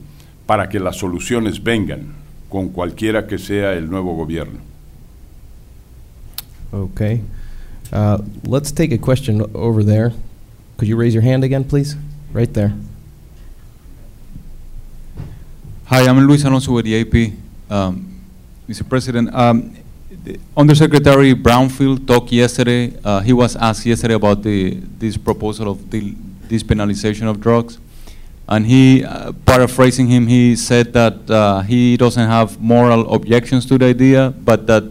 [0.47, 2.20] para que las soluciones vengan
[2.51, 4.59] con cualquiera que sea el nuevo gobierno.
[6.73, 7.21] Okay.
[7.91, 10.11] Uh, let's take a question over there.
[10.77, 11.95] Could you raise your hand again, please?
[12.33, 12.73] Right there.
[15.85, 17.33] Hi, I'm Luis Alonso with the AP.
[17.69, 18.21] Um,
[18.69, 18.87] Mr.
[18.87, 19.75] President, um,
[20.23, 22.93] the Undersecretary Brownfield talked yesterday.
[23.03, 26.15] Uh, he was asked yesterday about the this proposal of the
[26.49, 27.77] penalization of drugs,
[28.51, 33.77] and he, uh, paraphrasing him, he said that uh, he doesn't have moral objections to
[33.77, 34.83] the idea, but that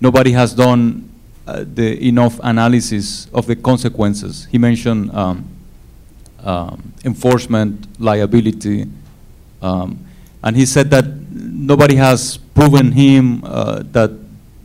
[0.00, 1.10] nobody has done
[1.44, 4.46] uh, the enough analysis of the consequences.
[4.48, 5.44] He mentioned um,
[6.44, 8.86] um, enforcement liability.
[9.60, 9.98] Um,
[10.44, 14.12] and he said that nobody has proven him uh, that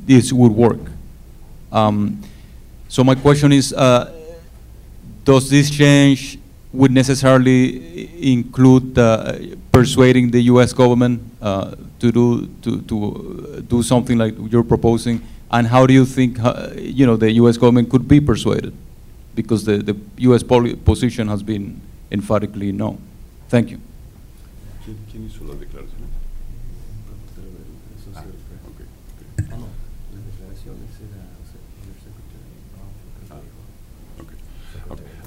[0.05, 0.81] this would work.
[1.71, 2.21] Um,
[2.89, 4.13] so my question is, uh,
[5.23, 6.37] does this change
[6.73, 9.37] would necessarily include uh,
[9.71, 10.73] persuading the U.S.
[10.73, 15.21] government uh, to do to to uh, do something like you're proposing?
[15.51, 17.57] And how do you think uh, you know the U.S.
[17.57, 18.73] government could be persuaded?
[19.35, 19.95] Because the, the
[20.29, 20.43] U.S.
[20.43, 21.79] poli- position has been
[22.11, 22.97] emphatically no.
[23.49, 23.79] Thank you.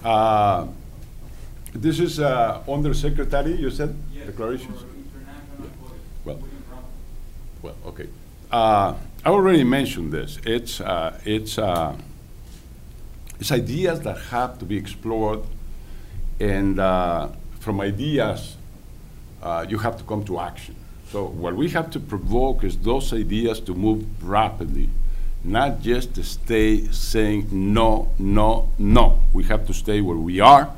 [0.05, 0.69] Uh,
[1.77, 4.83] This is uh, Undersecretary, you said, declarations?
[6.25, 6.43] Well,
[7.61, 8.09] well, okay.
[8.51, 10.39] Uh, I already mentioned this.
[10.47, 11.95] It's, uh, it's, uh,
[13.39, 15.41] it's ideas that have to be explored,
[16.41, 17.29] and uh,
[17.61, 18.57] from ideas,
[19.43, 20.75] uh, you have to come to action.
[21.11, 24.89] So what we have to provoke is those ideas to move rapidly,
[25.45, 29.21] not just to stay saying no, no, no.
[29.35, 30.73] We have to stay where we are,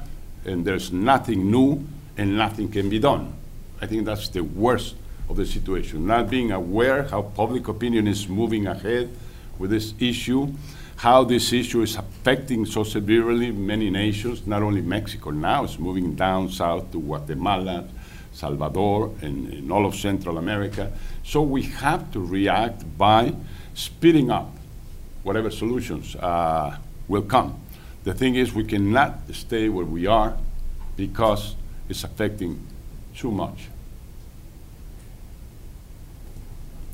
[0.49, 1.87] and there's nothing new,
[2.17, 3.33] and nothing can be done.
[3.81, 4.97] I think that's the worst
[5.29, 9.15] of the situation, not being aware how public opinion is moving ahead
[9.59, 10.53] with this issue,
[10.97, 16.15] how this issue is affecting so severely many nations, not only Mexico now, it's moving
[16.15, 17.87] down south to Guatemala,
[18.33, 20.91] Salvador, and, and all of Central America.
[21.25, 23.35] So we have to react by
[23.75, 24.57] speeding up
[25.23, 26.77] whatever solutions uh,
[27.07, 27.61] will come.
[28.09, 30.35] The thing is, we cannot stay where we are
[30.97, 31.57] because
[31.91, 32.67] it's affecting
[33.15, 33.69] too much.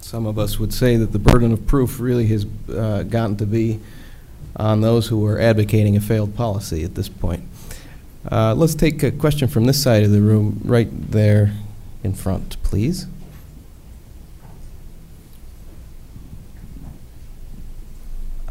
[0.00, 3.46] Some of us would say that the burden of proof really has uh, gotten to
[3.46, 3.78] be
[4.56, 7.44] on those who are advocating a failed policy at this point.
[8.28, 11.52] Uh, Let's take a question from this side of the room, right there
[12.02, 13.06] in front, please.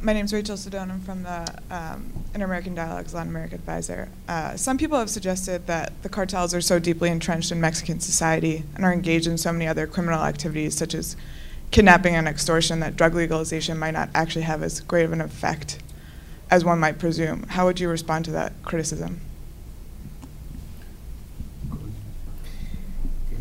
[0.04, 0.92] My name is Rachel Sedone.
[0.92, 4.10] I'm from the um, Inter-American Dialogues Latin America Advisor.
[4.28, 8.66] Uh, some people have suggested that the cartels are so deeply entrenched in Mexican society
[8.76, 11.16] and are engaged in so many other criminal activities, such as
[11.72, 15.80] kidnapping and extortion, that drug legalization might not actually have as great of an effect
[16.52, 17.44] as one might presume.
[17.44, 19.22] How would you respond to that criticism?
[23.30, 23.38] que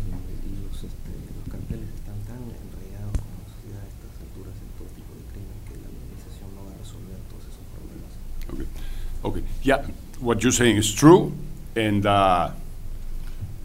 [0.63, 4.89] los, este, los carteles están tan enraizados con la sociedad a estas alturas en todo
[4.95, 8.11] tipo de crimen que la legalización no va a resolver todos esos problemas.
[8.49, 8.67] Okay.
[9.23, 9.43] Okay.
[9.63, 9.85] Yeah,
[10.19, 11.31] what you're saying is true,
[11.73, 12.51] and uh,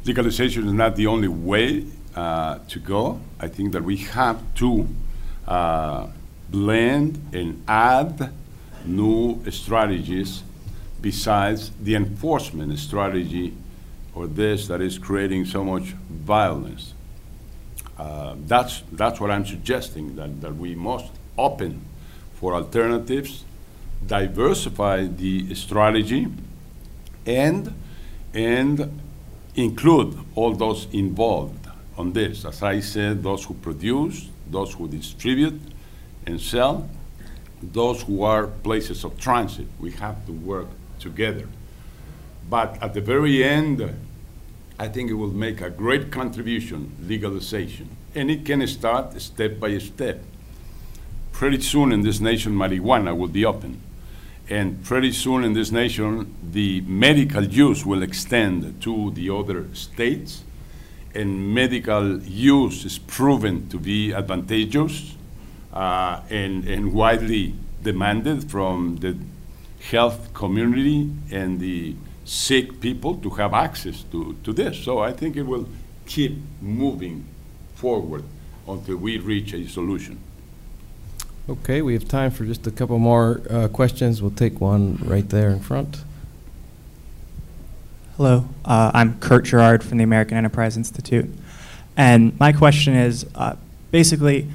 [0.05, 3.20] legalization is not the only way uh, to go.
[3.40, 4.86] I think that we have to
[5.49, 6.07] uh,
[6.51, 8.32] blend and add
[8.84, 10.44] new strategies
[11.01, 13.55] besides the enforcement strategy
[14.14, 16.94] or this that is creating so much violence.
[17.99, 21.80] Uh, that's, that's what I'm suggesting, that, that we must open
[22.34, 23.42] for alternatives,
[24.07, 26.28] diversify the strategy,
[27.26, 27.74] and,
[28.32, 29.01] and
[29.55, 32.44] include all those involved on this.
[32.44, 35.61] As I said, those who produce, those who distribute
[36.26, 36.88] and sell,
[37.62, 39.66] those who are places of transit.
[39.80, 40.68] We have to work
[41.01, 41.49] together.
[42.49, 43.94] But at the very end,
[44.78, 47.90] I think it will make a great contribution, legalization.
[48.14, 50.22] And it can start step by step.
[51.32, 53.80] Pretty soon in this nation, marijuana will be open.
[54.51, 60.42] And pretty soon in this nation, the medical use will extend to the other states.
[61.14, 65.14] And medical use is proven to be advantageous
[65.72, 69.16] uh, and, and widely demanded from the
[69.90, 71.94] health community and the
[72.24, 74.78] sick people to have access to, to this.
[74.82, 75.68] So I think it will
[76.07, 77.26] keep moving
[77.74, 78.24] forward
[78.66, 80.18] until we reach a solution.
[81.51, 84.20] Okay, we have time for just a couple more uh, questions.
[84.20, 86.05] We'll take one right there in front.
[88.18, 91.24] Hello, uh, I'm Kurt Gerard from the American Enterprise Institute.
[91.96, 93.57] And my question is uh,
[93.90, 94.46] basically,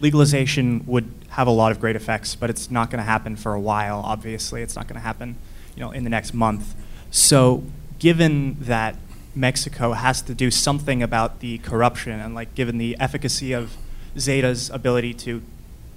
[0.00, 3.52] legalization would have a lot of great effects, but it's not going to happen for
[3.52, 4.62] a while, obviously.
[4.62, 5.36] It's not going to happen
[5.76, 6.74] you know, in the next month.
[7.10, 7.62] So,
[7.98, 8.96] given that
[9.34, 13.76] Mexico has to do something about the corruption, and like given the efficacy of
[14.18, 15.42] Zeta's ability to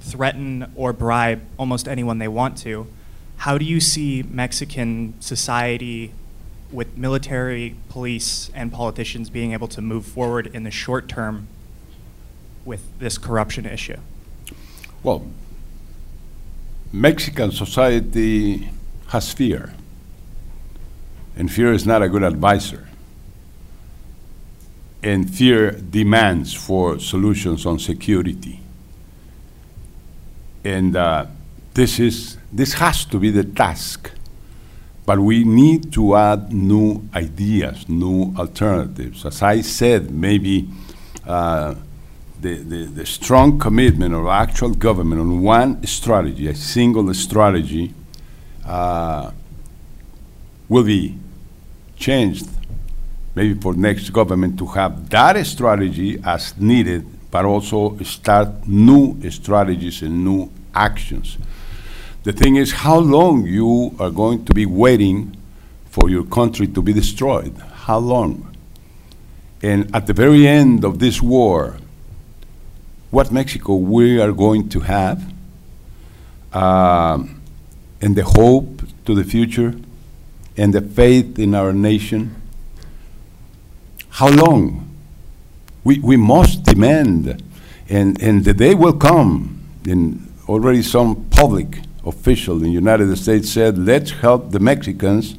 [0.06, 2.88] threaten or bribe almost anyone they want to,
[3.38, 6.12] how do you see Mexican society
[6.72, 11.47] with military, police, and politicians being able to move forward in the short term
[12.64, 13.97] with this corruption issue?
[15.03, 15.28] Well,
[16.91, 18.70] Mexican society
[19.08, 19.74] has fear,
[21.36, 22.88] and fear is not a good advisor.
[25.06, 28.60] and fear demands for solutions on security.
[30.66, 31.28] And uh,
[31.76, 34.11] this, is, this has to be the task.
[35.05, 39.24] But we need to add new ideas, new alternatives.
[39.26, 40.68] As I said, maybe
[41.28, 41.76] uh,
[42.41, 47.93] the, the, the strong commitment of actual government on one strategy, a single strategy,
[48.66, 49.32] uh,
[50.68, 51.20] will be
[51.95, 52.47] changed
[53.36, 60.01] maybe for next government to have that strategy as needed, but also start new strategies
[60.01, 61.38] and new actions.
[62.23, 65.38] The thing is how long you are going to be waiting
[65.89, 67.55] for your country to be destroyed.
[67.86, 68.55] How long?
[69.61, 71.78] And at the very end of this war,
[73.11, 75.32] what Mexico we are going to have,
[76.51, 77.41] um,
[78.01, 79.76] and the hope to the future,
[80.57, 82.36] and the faith in our nation.
[84.09, 84.89] How long?
[85.84, 87.41] We, we must demand,
[87.89, 89.63] and, and the day will come,
[90.47, 95.35] already some public official in the United States said, let's help the Mexicans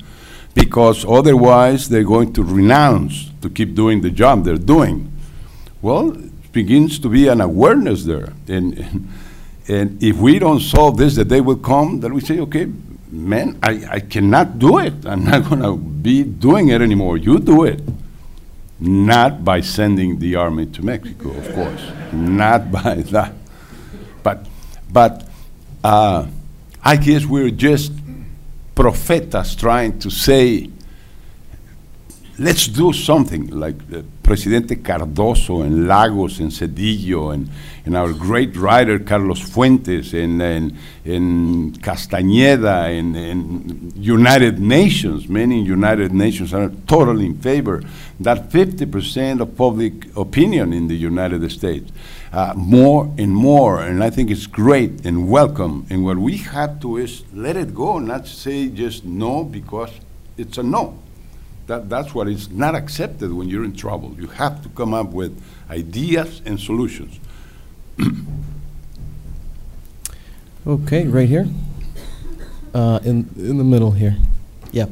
[0.54, 5.12] because otherwise they're going to renounce to keep doing the job they're doing.
[5.82, 8.32] Well, it begins to be an awareness there.
[8.48, 9.09] And,
[9.68, 12.66] and if we don't solve this, the day will come that we say, okay,
[13.11, 15.07] man, I, I cannot do it.
[15.07, 17.18] I'm not going to be doing it anymore.
[17.18, 17.80] You do it.
[18.78, 21.82] Not by sending the army to Mexico, of course.
[22.12, 23.32] Not by that.
[24.22, 24.46] But,
[24.97, 25.28] but
[25.84, 26.26] uh,
[26.82, 27.92] I guess we're just
[28.74, 30.70] prophetas trying to say,
[32.38, 37.51] let's do something like uh, Presidente Cardoso and Lagos and Zedillo and,
[37.84, 40.74] and our great writer Carlos Fuentes and, and,
[41.05, 45.28] and Castañeda and, and United Nations.
[45.28, 47.82] Many United Nations are totally in favor
[48.20, 51.92] that 50% of public opinion in the United States.
[52.33, 55.87] Uh, more and more, and I think it's great and welcome.
[55.89, 59.91] And what we have to is let it go, not say just no because
[60.37, 60.99] it's a no.
[61.66, 64.14] That, that's what is not accepted when you're in trouble.
[64.18, 67.18] You have to come up with ideas and solutions.
[70.66, 71.47] Okay, right here.
[72.74, 74.16] Uh, in, in the middle here.
[74.72, 74.91] Yep.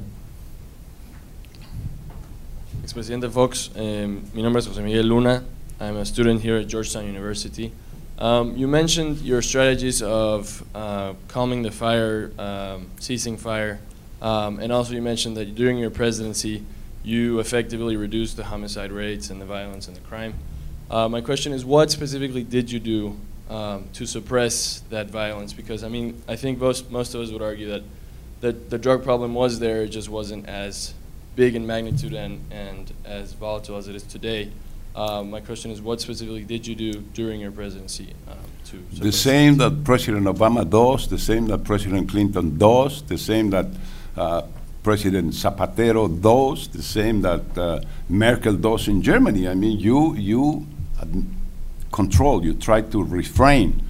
[2.85, 5.43] Expresidente Fox, eh, mi nombre es José Miguel Luna.
[5.85, 7.71] I'm a student here at Georgetown University.
[8.19, 13.81] Um, you mentioned your strategies of uh, calming the fire, um, ceasing fire,
[14.23, 16.65] um, and also you mentioned that during your presidency,
[17.03, 20.33] you effectively reduced the homicide rates and the violence and the crime.
[20.91, 23.17] Uh, my question is, what specifically did you do
[23.51, 25.53] um, to suppress that violence?
[25.53, 27.83] Because I mean, I think most most of us would argue that
[28.41, 30.95] that the drug problem was there, it just wasn't as
[31.37, 34.51] big in magnitude and, and as volatile as it is today.
[34.95, 39.11] Uh, my question is, what specifically did you do during your presidency um, to The
[39.11, 43.67] same that President Obama does, the same that President Clinton does, the same that
[44.17, 44.43] uh,
[44.85, 49.49] President Zapatero does, the same that uh, Merkel does in Germany.
[49.49, 50.67] I mean, you, you
[51.91, 53.83] control, you try to refrain,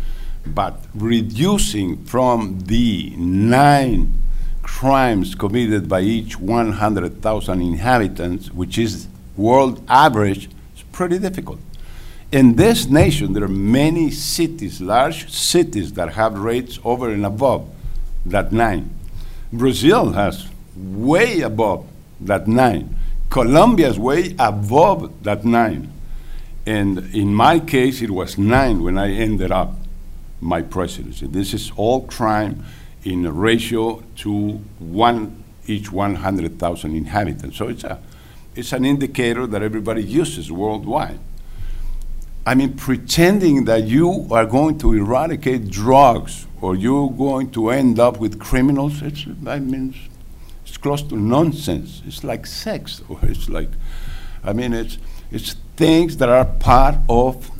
[0.46, 4.22] but reducing from the nine
[4.62, 10.48] crimes committed by each 100,000 inhabitants, which is world average,
[10.94, 11.58] pretty difficult.
[12.32, 17.68] In this nation, there are many cities, large cities, that have rates over and above
[18.24, 18.90] that nine.
[19.52, 21.86] Brazil has way above
[22.20, 22.96] that nine.
[23.30, 25.92] Colombia is way above that nine.
[26.66, 29.74] And in my case, it was nine when I ended up
[30.40, 31.26] my presidency.
[31.26, 32.64] This is all crime
[33.04, 37.56] in a ratio to one each 100,000 inhabitants.
[37.56, 37.98] So it's, a,
[38.54, 41.18] it's an indicator that everybody uses worldwide.
[42.46, 47.98] I mean, pretending that you are going to eradicate drugs or you're going to end
[47.98, 49.94] up with criminals, it's, I mean,
[50.64, 52.02] it's, close to nonsense.
[52.06, 53.70] It's like sex, or it's like,
[54.42, 54.98] I mean, it's,
[55.30, 57.50] it's things that are part of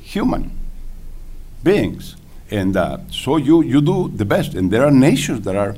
[0.00, 0.58] human
[1.62, 2.16] beings.
[2.50, 4.54] And uh, so you, you do the best.
[4.54, 5.76] And there are nations that are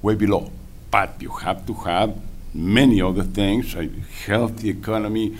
[0.00, 0.52] way below.
[0.92, 2.16] But you have to have
[2.54, 3.88] many other things, a
[4.26, 5.36] healthy economy,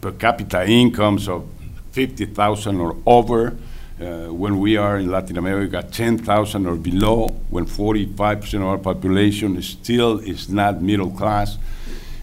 [0.00, 1.46] per capita incomes of
[1.92, 3.56] 50,000 or over.
[4.00, 9.62] Uh, when we are in Latin America, 10,000 or below, when 45% of our population
[9.62, 11.56] still is not middle class.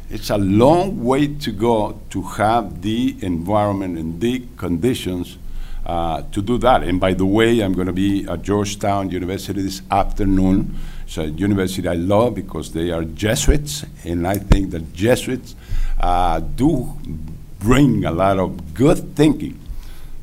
[0.09, 5.37] It's a long way to go to have the environment and the conditions
[5.85, 6.83] uh, to do that.
[6.83, 10.75] And by the way, I'm going to be at Georgetown University this afternoon.
[11.17, 15.55] A university I love because they are Jesuits, and I think that Jesuits
[15.99, 16.97] uh, do
[17.57, 19.59] bring a lot of good thinking.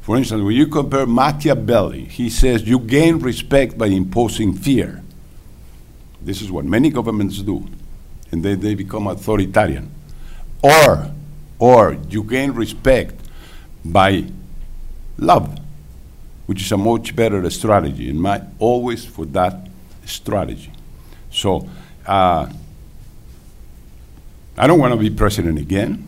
[0.00, 5.02] For instance, when you compare Machiavelli, he says you gain respect by imposing fear.
[6.22, 7.66] This is what many governments do,
[8.30, 9.90] and then they become authoritarian.
[10.62, 11.10] Or,
[11.58, 13.20] or you gain respect
[13.84, 14.26] by
[15.18, 15.58] love,
[16.46, 19.68] which is a much better strategy, and my always for that
[20.04, 20.72] strategy.
[21.36, 21.68] So,
[22.06, 22.50] uh,
[24.56, 26.02] I don't want to be president again.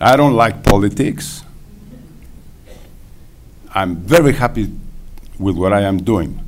[0.00, 1.42] I don't like politics.
[3.74, 4.70] I'm very happy
[5.40, 6.38] with what I am doing.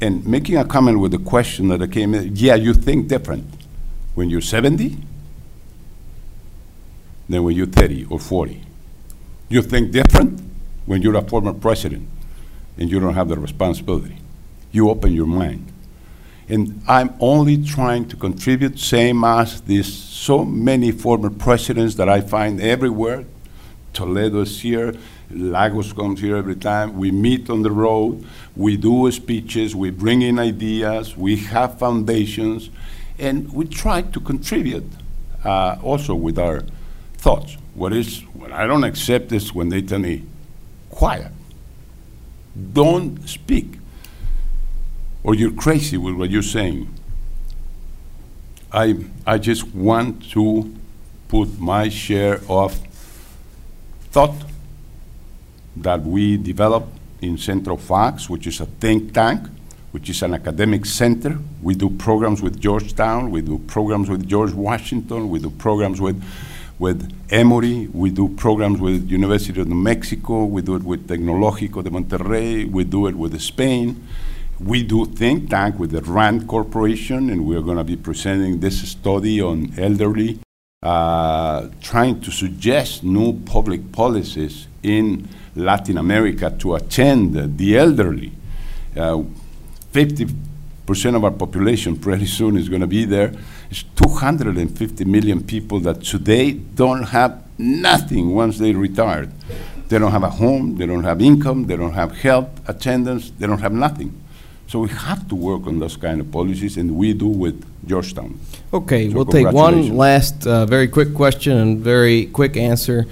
[0.00, 3.46] And making a comment with the question that came in, yeah, you think different
[4.16, 4.96] when you're 70
[7.28, 8.64] than when you're 30 or 40.
[9.48, 10.40] You think different
[10.86, 12.08] when you're a former president
[12.78, 14.18] and you don't have the responsibility.
[14.72, 15.72] You open your mind.
[16.48, 22.20] And I'm only trying to contribute, same as these so many former presidents that I
[22.20, 23.24] find everywhere.
[23.92, 24.94] Toledo is here,
[25.30, 26.96] Lagos comes here every time.
[26.96, 28.24] We meet on the road,
[28.54, 32.70] we do speeches, we bring in ideas, we have foundations,
[33.18, 34.84] and we try to contribute
[35.44, 36.62] uh, also with our
[37.16, 37.56] thoughts.
[37.74, 40.24] What is what I don't accept is when they tell me,
[40.90, 41.32] quiet,
[42.72, 43.78] don't speak,
[45.26, 46.88] or you're crazy with what you're saying.
[48.72, 48.94] I,
[49.26, 50.72] I just want to
[51.26, 52.78] put my share of
[54.12, 54.36] thought
[55.78, 59.48] that we developed in Centro Fox, which is a think tank,
[59.90, 61.36] which is an academic center.
[61.60, 66.22] We do programs with Georgetown, we do programs with George Washington, we do programs with,
[66.78, 71.82] with Emory, we do programs with University of New Mexico, we do it with Tecnológico
[71.82, 74.06] de Monterrey, we do it with Spain.
[74.58, 78.88] We do think tank with the RAND Corporation, and we're going to be presenting this
[78.88, 80.38] study on elderly,
[80.82, 88.32] uh, trying to suggest new public policies in Latin America to attend the elderly.
[88.96, 89.24] Uh,
[89.92, 90.34] 50%
[91.16, 93.34] of our population pretty soon is going to be there.
[93.70, 99.30] It's 250 million people that today don't have nothing once they retired.
[99.88, 103.46] They don't have a home, they don't have income, they don't have health, attendance, they
[103.46, 104.22] don't have nothing.
[104.68, 108.38] So we have to work on those kind of policies, and we do with Georgetown.
[108.72, 113.06] Okay, So we'll take one last uh, very quick question and very quick answer.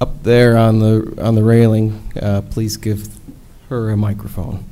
[0.00, 3.08] Up there on the, on the railing, uh, please give
[3.68, 4.64] her a microphone.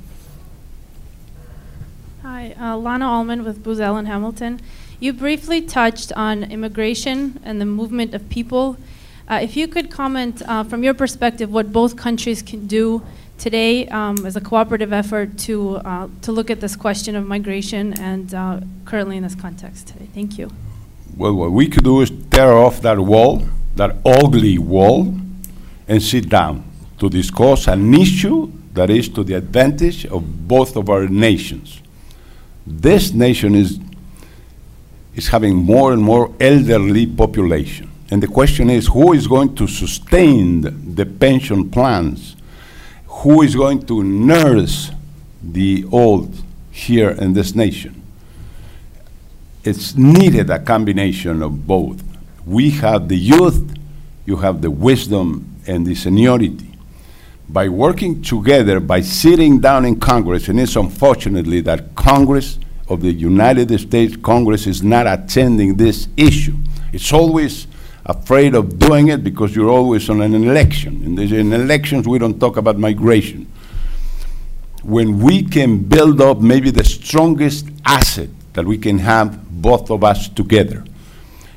[2.22, 4.60] Hi, uh, Lana Allman with Booz Allen Hamilton.
[4.98, 8.76] You briefly touched on immigration and the movement of people.
[9.28, 13.02] Uh, if you could comment uh, from your perspective what both countries can do
[13.38, 17.92] today um, as a cooperative effort to, uh, to look at this question of migration
[18.00, 20.08] and uh, currently in this context today.
[20.14, 20.50] Thank you.
[21.16, 25.14] Well, what we could do is tear off that wall, that ugly wall,
[25.88, 26.64] and sit down
[26.98, 31.80] to discuss an issue that is to the advantage of both of our nations.
[32.66, 33.78] This nation is,
[35.14, 37.90] is having more and more elderly population.
[38.10, 42.36] And the question is, who is going to sustain the pension plans?
[43.22, 44.90] Who is going to nurse
[45.42, 48.02] the old here in this nation?
[49.66, 52.02] it's needed a combination of both.
[52.44, 53.76] We have the youth,
[54.24, 56.72] you have the wisdom and the seniority.
[57.48, 62.58] By working together, by sitting down in Congress, and it's unfortunately that Congress
[62.88, 66.56] of the United States Congress is not attending this issue.
[66.92, 67.66] It's always
[68.06, 71.02] afraid of doing it because you're always on an election.
[71.04, 73.46] And in elections, we don't talk about migration
[74.82, 80.04] when we can build up maybe the strongest asset that we can have both of
[80.04, 80.84] us together.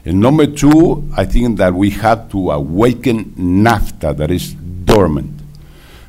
[0.04, 5.40] And number two, I think that we have to awaken NAFTA that is dormant.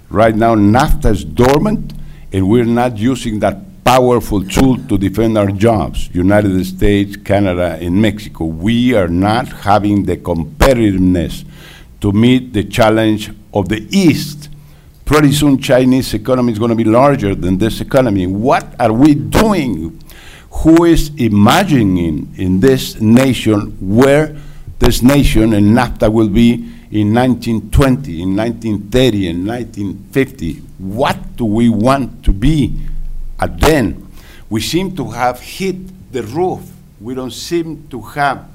[0.08, 1.92] Right now, NAFTA is dormant,
[2.32, 6.08] and we're not using that powerful tool to defend our jobs.
[6.14, 8.44] United States, Canada, and Mexico.
[8.44, 11.44] We are not having the competitiveness
[12.00, 14.50] to meet the challenge of the East
[15.10, 18.28] pretty soon Chinese economy is going to be larger than this economy.
[18.28, 20.00] What are we doing?
[20.62, 24.36] Who is imagining in this nation where
[24.78, 26.52] this nation and NAFTA will be
[26.92, 30.52] in 1920, in 1930, in 1950?
[30.78, 32.80] What do we want to be
[33.40, 34.06] at then?
[34.48, 36.60] We seem to have hit the roof.
[37.00, 38.48] We don't seem to have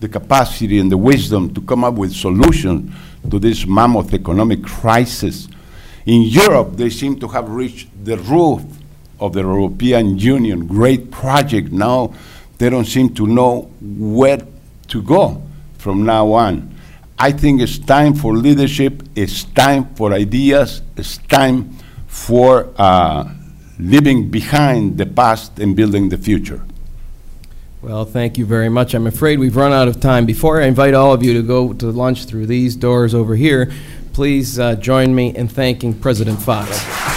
[0.00, 2.94] the capacity and the wisdom to come up with solutions
[3.30, 5.48] to this mammoth economic crisis.
[6.06, 8.62] In Europe, they seem to have reached the roof
[9.18, 10.66] of the European Union.
[10.66, 11.70] Great project.
[11.70, 12.14] Now
[12.58, 14.38] they don't seem to know where
[14.88, 15.42] to go
[15.78, 16.74] from now on.
[17.18, 21.76] I think it's time for leadership, it's time for ideas, it's time
[22.06, 23.28] for uh,
[23.80, 26.62] leaving behind the past and building the future.
[27.82, 28.92] Well, thank you very much.
[28.92, 30.26] I'm afraid we've run out of time.
[30.26, 33.72] Before I invite all of you to go to lunch through these doors over here,
[34.12, 37.09] please uh, join me in thanking President Fox.